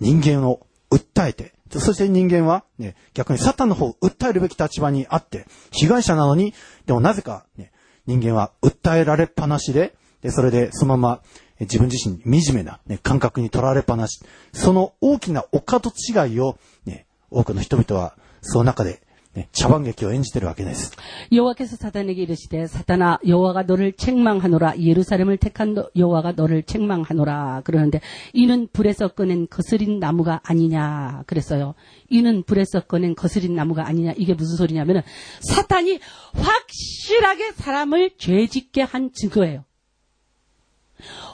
[0.01, 6.53] 人間を訴えて、そして人間は、ね、逆にサタンの方を訴えるべき立場にあって、被害者なのに、
[6.87, 7.71] でもなぜか、ね、
[8.07, 11.23] 人間は訴えられっぱなしで、で、それでそのまま
[11.61, 14.21] 自分自身惨めな、ね、感覚に取られっぱなし。
[14.53, 19.03] その大きな丘と違いを、ね、多くの人々は、その中で、
[19.33, 20.91] 네, 자방객교 엔지대로 하게 됐어.
[21.31, 28.01] 여호와께서 사단에게 이르시되 사단아 여호와가 너를 책망하노라 예루살렘을 택한 여호와가 너를 책망하노라 그러는데
[28.33, 31.75] 이는 불에서 꺼낸 거스린 나무가 아니냐 그랬어요.
[32.09, 35.03] 이는 불에서 꺼낸 거스린 나무가 아니냐 이게 무슨 소리냐면은
[35.43, 36.01] 사탄이
[36.33, 39.65] 확실하게 사람을 죄짓게 한 증거예요.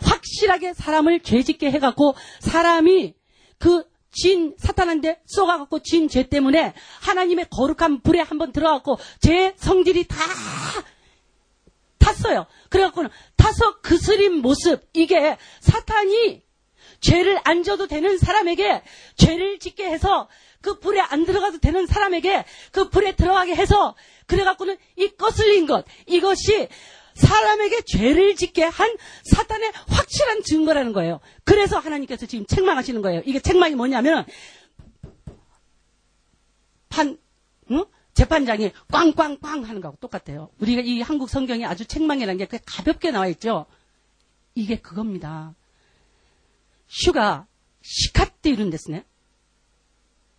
[0.03, 3.15] 확실하게 사람을 죄짓게 해갖고 사람이
[3.57, 3.85] 그
[4.17, 10.17] 진 사탄한테 쏘가갖고 진 죄 때문에 하나님의 거룩한 불에 한번 들어갖고 죄 성질이 다
[11.99, 12.47] 탔어요.
[12.71, 16.43] 그래갖고는 타서 그스린 모습 이게 사탄이
[17.01, 18.83] 죄를 안 져도 되는 사람에게
[19.17, 20.29] 죄를 짓게 해서
[20.63, 23.95] 그 불에 안 들어가도 되는 사람에게 그 불에 들어가게 해서
[24.27, 26.69] 그래갖고는 이 거슬린 것 이것이
[27.17, 31.21] 사람에게 죄를 짓게 한 사탄의 확실한 증거라는 거예요.
[31.45, 33.23] 그래서 하나님께서 지금 책망하시는 거예요.
[33.25, 34.25] 이게 책망이 뭐냐면
[36.89, 37.19] 판
[37.71, 37.85] 응?
[38.15, 40.51] 재판장이 꽝꽝꽝 하는 거하고 똑같아요.
[40.59, 43.67] 우리가 이 한국 성경이 아주 책망이라는 게 가볍게 나와 있죠.
[44.55, 45.55] 이게 그겁니다.
[46.89, 47.47] 主が
[47.83, 49.05] 叱って いるん ですね?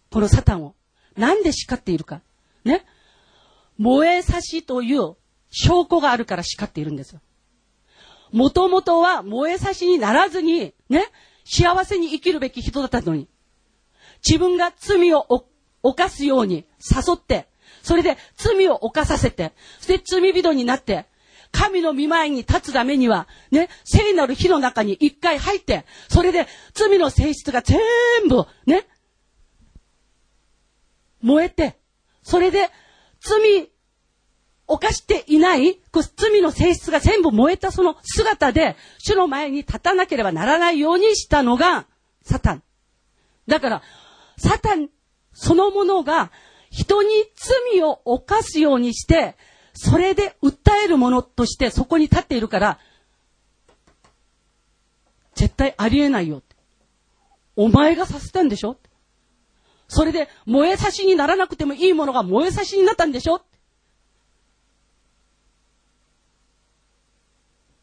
[0.10, 0.74] ほら サタン
[1.16, 1.29] を.
[1.29, 2.22] なんで 叱って いるか?
[2.64, 2.84] ね?
[3.76, 5.16] 燃え さし という
[5.60, 7.22] 証拠があるから叱っているんですよ。
[8.32, 11.06] もともとは燃えさしにならずに、ね、
[11.46, 13.28] 幸せに生きるべき人だったのに、
[14.26, 15.26] 自分が罪を
[15.82, 17.48] 犯すように誘って、
[17.82, 21.06] それで罪を犯させて、そして罪人になって、
[21.52, 27.80] 神の見前に立つためには、ね、聖なる火の中に一回入って、それで罪の性質が全
[28.28, 28.86] 部、ね、
[31.22, 31.80] 燃えて、
[32.22, 32.70] それで
[33.22, 33.72] 罪、
[34.68, 41.88] 犯していない、こう罪の性質が全部燃えたその姿で、主の前に立たなければならないようにしたのが、
[42.24, 42.64] サタン。
[43.48, 43.82] だから、
[44.38, 44.90] サタン
[45.34, 46.32] そのものが、
[46.70, 47.10] 人に
[47.72, 49.36] 罪を犯すようにして、
[49.74, 52.80] それで訴えるものとしてそこに立っているから、
[55.36, 56.42] 絶対ありえないよ。
[57.56, 58.78] お前がさせたんでしょ？
[59.88, 63.42] それで燃えさしにならなくてもいいものが燃えさしになったんでしょ？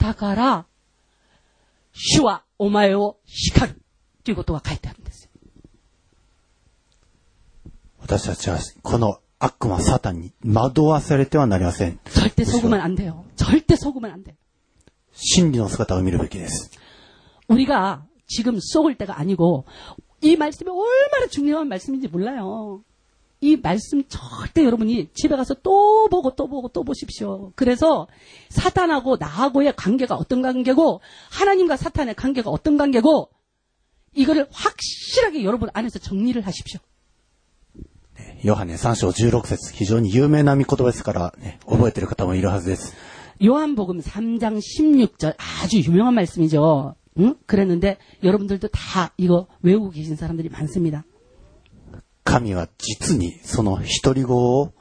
[0.03, 0.65] だから、
[1.93, 3.81] 主はお前を叱る。
[4.23, 5.31] ということが書いてあるんですよ。
[7.99, 11.99] 私たちは、この悪魔サタンに惑わされてはなりません。
[12.05, 13.25] 절대 속으면 안 돼요.
[13.35, 14.35] 절대 속으면 안 돼.
[15.13, 16.71] 真理の姿を見るべきです。
[17.47, 19.65] 우리가 지금 속을 때가 아니고
[20.21, 22.83] 이 말씀이 얼마나 중요한 말씀인지 몰라요.
[23.41, 27.53] 이 말씀 절대 여러분이 집에 가서 또 보고 또 보고 또 보십시오.
[27.55, 28.07] 그래서
[28.49, 30.99] 사탄하고 나하고의 관계가 어떤 관계고
[31.31, 33.29] 하나님과 사탄의 관계가 어떤 관계고
[34.13, 36.79] 이거를 확실하게 여러분 안에서 정리를 하십시오.
[38.43, 42.93] ヨハネ3章16節非常に有名な見言葉ですから、ね、覚えてる方もいるはずです。
[43.41, 46.95] 요한복음 3장 16절 아주 유명한 말씀이죠.
[47.19, 47.35] 응?
[47.45, 51.05] 그랬는데 여러분들도 다 이거 외우고 계신 사람들이 많습니다.
[52.23, 54.73] 神は実にその一人子を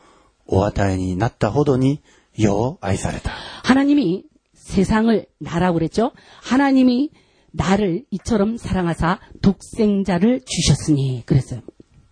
[0.46, 2.02] お与えになったほどに
[2.34, 3.32] よう愛された。
[3.64, 4.24] 하나님이
[4.54, 6.12] 세상을 나라고 그랬죠.
[6.42, 7.10] 하나님이
[7.52, 11.62] 나를 이처럼 사랑하사 독생자를 주셨으니 그랬어요.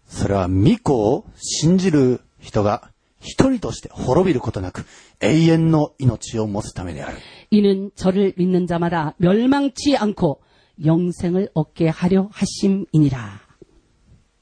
[0.06, 4.84] それは御子を信じる人が一人として滅びることなく
[5.20, 7.18] 永遠の命を持つためである。
[7.50, 10.40] 이는 저를 믿는 자마다 멸망치 않고
[10.84, 13.39] 영생을 얻게 하려 하심이니라.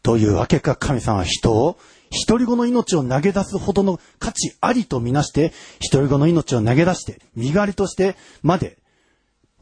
[0.03, 1.79] というわけか神様は人を
[2.15, 8.79] 一人子の命を投げ出すほどの価値ありとみなして、一人子の命を投げ出して、身代わりとしてまで、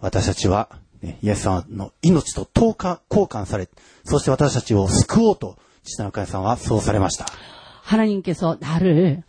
[0.01, 0.69] 私たちは、
[1.01, 3.69] ね、イエス様の命と等価交換され、
[4.05, 7.27] そして私たちを救おうと、父なる神様はそうされました。
[7.83, 9.25] 하나님께서 나를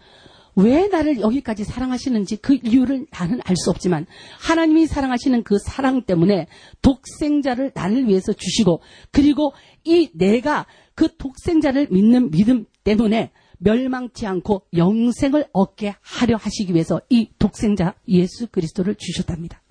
[0.56, 4.06] 왜 나를 여기까지 사랑하시는지 그 이유를 나는 알 수 없지만
[4.40, 6.48] 하나님이 사랑하시는 그 사랑 때문에
[6.84, 8.82] 독생자를 나를 위해서 주시고
[9.12, 10.68] 그리고 이 내가
[10.98, 18.48] 그 독생자를 믿는 믿음 때문에 멸망치 않고 영생을 얻게 하려 하시기 위해서 이 독생자 예수
[18.48, 19.62] 그리스도를 주셨답니다.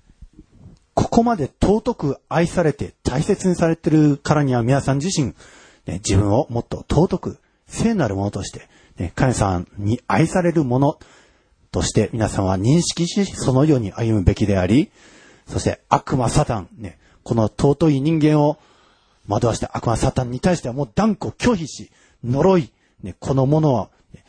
[0.95, 5.29] ここまで尊く愛されて大切にされてるからには皆さん自身、
[5.87, 8.69] ね、自分をもっと尊く聖なるものとして、
[8.99, 10.99] ね、神様に愛されるもの
[11.71, 14.91] として皆さんは認識し、そのように歩むべきであり、
[15.47, 18.59] そして悪魔サタン、ね、この尊い人間を
[19.29, 21.91] 惑わして悪魔サタンに対してはもう断固拒否し、
[22.25, 24.25] 呪い、ね、このものは、ね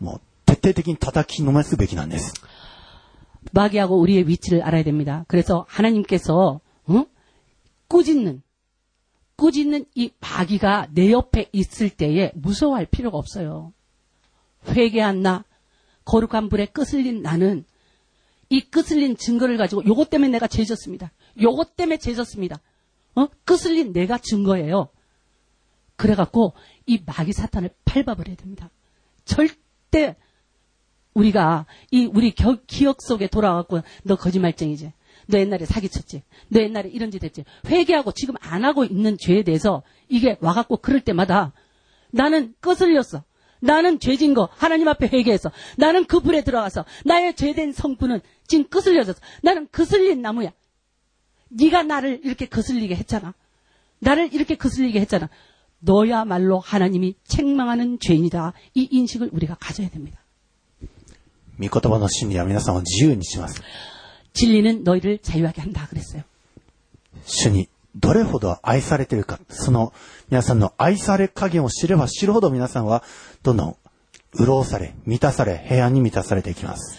[0.00, 2.34] もう徹底的に叩きのめすべきなんです。
[3.52, 5.24] 마귀하고 우리의 위치를 알아야 됩니다.
[5.28, 7.06] 그래서 하나님께서 어?
[7.88, 8.42] 꾸짖는
[9.36, 13.72] 꾸짖는 이 마귀가 내 옆에 있을 때에 무서워할 필요가 없어요.
[14.68, 15.44] 회개한 나,
[16.04, 17.64] 거룩한 불에 끄슬린 나는
[18.48, 21.12] 이 끄슬린 증거를 가지고 요것 때문에 내가 죄졌습니다.
[21.40, 22.60] 요것 때문에 죄졌습니다.
[23.19, 23.27] 어?
[23.45, 24.89] 끄슬린 내가 증거예요.
[25.95, 26.53] 그래갖고
[26.85, 28.69] 이 마귀 사탄을 밟아버려야 됩니다.
[29.25, 30.15] 절대
[31.13, 34.93] 우리가 이 우리 겨- 기억 속에 돌아갖고 너 거짓말쟁이지.
[35.27, 36.23] 너 옛날에 사기쳤지.
[36.47, 37.43] 너 옛날에 이런 짓 했지.
[37.67, 41.51] 회개하고 지금 안 하고 있는 죄에 대해서 이게 와갖고 그럴 때마다
[42.11, 43.23] 나는 거슬렸어.
[43.61, 49.19] 나는 죄진 거 하나님 앞에 회개해서 나는 그 불에 들어가서 나의 죄된 성분은 지금 거슬려졌어.
[49.43, 50.51] 나는 거슬린 나무야.
[51.48, 53.34] 네가 나를 이렇게 거슬리게 했잖아.
[54.00, 55.28] 나를 이렇게 거슬리게 했잖아.
[55.80, 58.52] 너야말로 하나님이 책망하는 죄인이다.
[58.74, 60.20] 이 인식을 우리가 가져야 됩니다.
[61.58, 63.62] 御言葉の真理は皆さんを自由にします。
[64.32, 66.22] 진리는 너희를 자유하게 한다 그랬어요.
[67.24, 69.92] 主にどれほど愛されているか、その
[70.28, 73.04] 皆さんの愛され加減を知れば知るほど皆さんは
[73.42, 73.76] どんどん
[74.36, 76.98] 潤され、満たされ、平安に満たされていきます。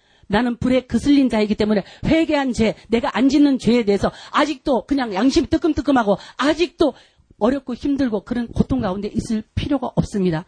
[0.30, 5.46] 나는 불에 거슬린 자이기 때문에 회개한 죄, 내가 안 짓는 죄에 대해서 아직도 그냥 양심이
[5.48, 6.94] 뜨끔뜨끔하고 아직도
[7.38, 10.44] 어렵고 힘들고 그런 고통 가운데 있을 필요가 없습니다.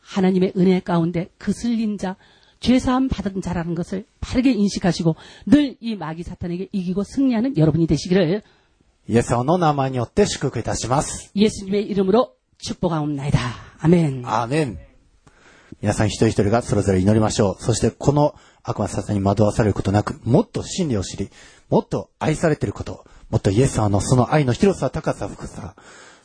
[0.00, 2.16] 하나님의 은혜 가운데 거슬린 자,
[2.60, 8.42] 죄사함 받은 자라는 것을 바르게 인식하시고 늘 이 마귀 사탄에게 이기고 승리하는 여러분이 되시기를
[9.08, 11.32] イエス様の名前によって祝福いたします。
[11.34, 13.38] 예수님의 이름으로 축복하옵나이다.
[13.80, 14.22] 아멘.
[14.26, 14.78] アーメン。
[15.80, 17.62] 皆さん一人一人がそれぞれ祈りましょう。
[17.62, 18.34] そしてこの
[18.67, 21.29] 悪魔サタンに惑わされることなく、もっと真理を知り、
[21.69, 25.75] もっと愛されていること、もっとイエス様のその愛の広さ、高さ、深さ、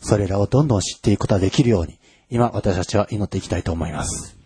[0.00, 1.98] それらをどんどん知っていくことができるように、
[2.30, 4.36] 今私たちは祈っていきたいと思います。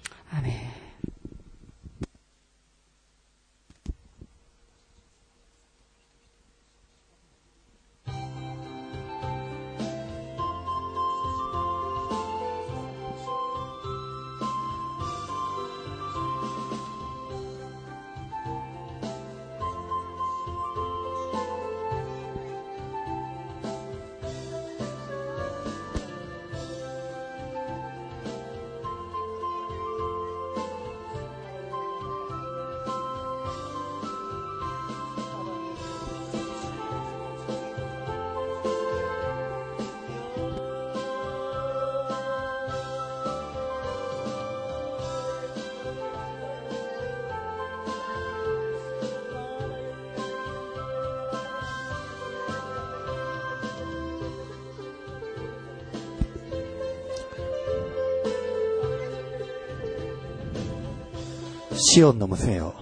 [61.94, 62.74] シオンの娘よ、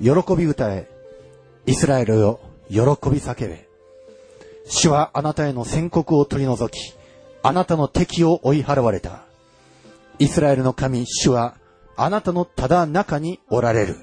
[0.00, 0.88] 喜び歌え。
[1.66, 2.38] イスラエルよ、
[2.70, 2.84] 喜び
[3.18, 3.68] 叫べ。
[4.68, 6.94] 主はあなたへの宣告を取り除き、
[7.42, 9.24] あなたの敵を追い払われた。
[10.20, 11.56] イスラエルの神、主は、
[11.96, 13.96] あなたのただ中におられる。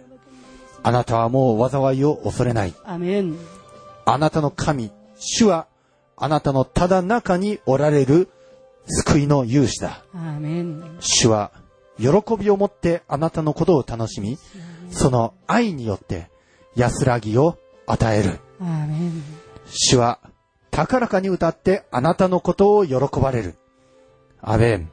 [0.83, 2.73] あなたはもう災いを恐れない。
[2.83, 3.37] アメン。
[4.03, 5.67] あなたの神、主は、
[6.17, 8.27] あなたのただ中におられる
[8.85, 10.03] 救いの勇士だ。
[10.13, 10.97] アメン。
[10.99, 11.51] 主は、
[12.01, 14.37] 喜びを持ってあなたのことを楽しみ、
[14.89, 16.29] その愛によって
[16.75, 18.39] 安らぎを与える。
[19.67, 20.19] 主は
[20.71, 23.55] 高らかに歌ってあなたのことを喜ばれる。
[24.41, 24.89] アメン。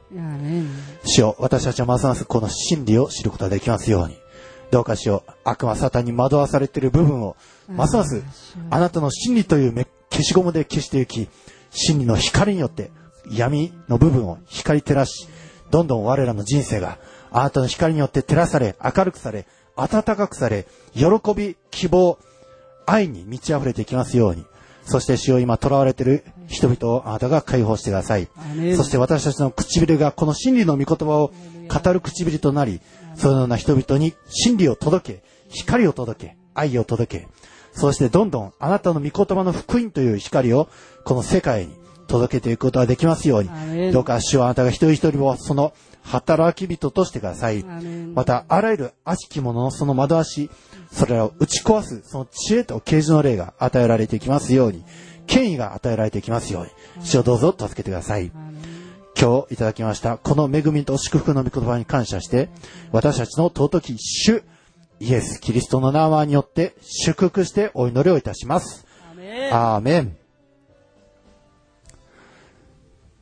[1.03, 4.17] 主よ、私たちはますますこの真理を知ることができますように。
[4.71, 7.35] どうかしよう、悪魔サタンに惑わされている部分を、
[7.67, 8.23] ますます
[8.69, 9.73] あなたの真理という
[10.11, 11.27] 消しゴムで消していき、
[11.71, 12.91] 真理の光によって
[13.31, 15.27] 闇の部分を光照らし、
[15.71, 16.97] どんどん我らの人生が
[17.31, 19.45] あなたの光によって照らされ、明るくされ、
[19.75, 21.05] 暖かくされ、喜
[21.35, 22.17] び、希望、
[22.85, 24.45] 愛に満ち溢れていきますように。
[24.85, 28.27] そして主を今囚われている人々をあなたが解放してください。
[28.75, 31.31] そして私たちの唇がこの真理の御言葉を
[31.67, 32.81] 語る唇となり、
[33.15, 37.27] そのような人々に真理を届け、光を届け、愛を届け、
[37.73, 40.67] そしてどんどんあなたの御言葉の福音という光を
[41.05, 41.78] この世界に
[42.09, 47.63] 届けていくことができますように、どうか主はあなたが一人一人をその働き人としてください。
[47.63, 50.49] また、あらゆる悪しき者のその窓足、
[50.91, 54.83] それらを打ち壊す、その知恵と啓示の霊が与えられていきますように、
[55.27, 58.31] 権威が与えられていきますように、主をどうぞ助けてください。
[59.19, 62.49] 今日いただきました、この恵みと祝福の御言葉に感謝して、
[62.91, 64.43] 私たちの尊き主、
[64.99, 68.85] イエス・キリストの名前によって祝福してお祈りをいたします。
[69.51, 70.18] アーメン。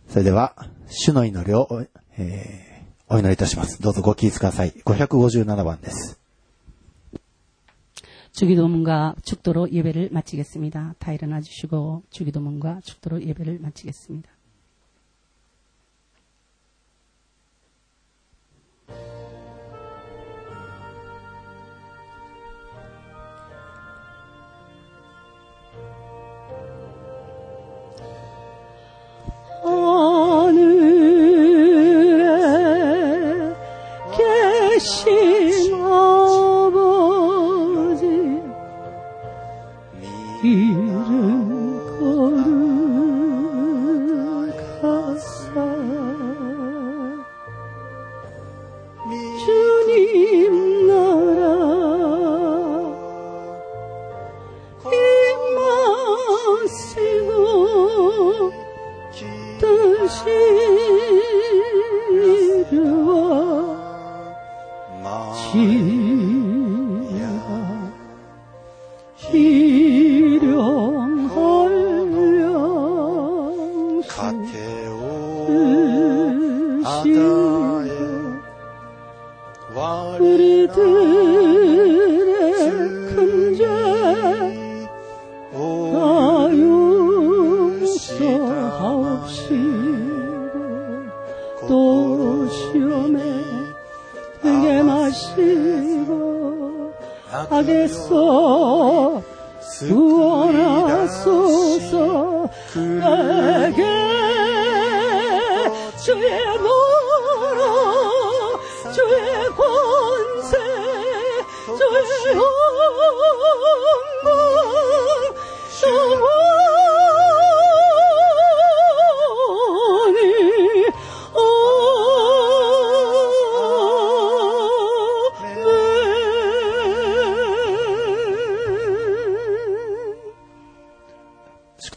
[0.09, 0.55] それでは、
[0.89, 1.87] 主の祈りを、
[2.19, 2.73] えー
[3.13, 3.83] お祈りいたします。
[3.83, 4.71] どうぞご起立ください。
[4.71, 6.19] 557番です。
[8.33, 10.95] 주기도문과 축도로 예배를 마치겠습니다.
[10.99, 14.31] 다 일어나 주시고 주기도문과 축도로 예배를 마치겠습니다.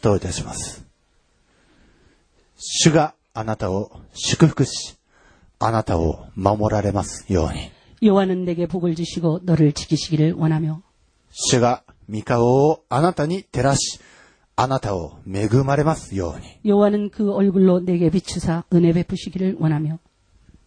[0.00, 0.84] 祷いたします。
[2.58, 4.96] 主があなたを祝福し、
[5.58, 7.70] あなたを守られますように。
[8.02, 10.82] 여호와는 내게 복을 주시고 너를 지키시기를 원하며
[11.30, 14.00] 主が御顔をあなたに照らし、
[14.54, 16.60] あなたを恵まれますように。
[16.64, 19.98] 여호와는 그 얼굴로 내게 비추사 은혜 베푸시기를 원하며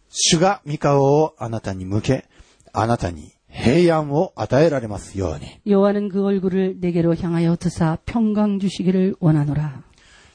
[0.10, 2.26] 主が御顔をあなたに向け、
[2.74, 5.60] あなたに 平安を与えられますように。
[5.66, 9.84] 여호와는 그 얼굴을 내게로 향하여 드사 평강 주시기를 원하노라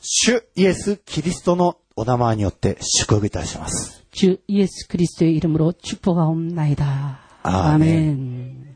[0.01, 4.05] 主イエス・キリストのお名前によって祝福いたします。
[4.11, 7.99] 주 예수 그리스도의 이름으로 축복하옵나이다 아멘.
[7.99, 8.68] 아멘.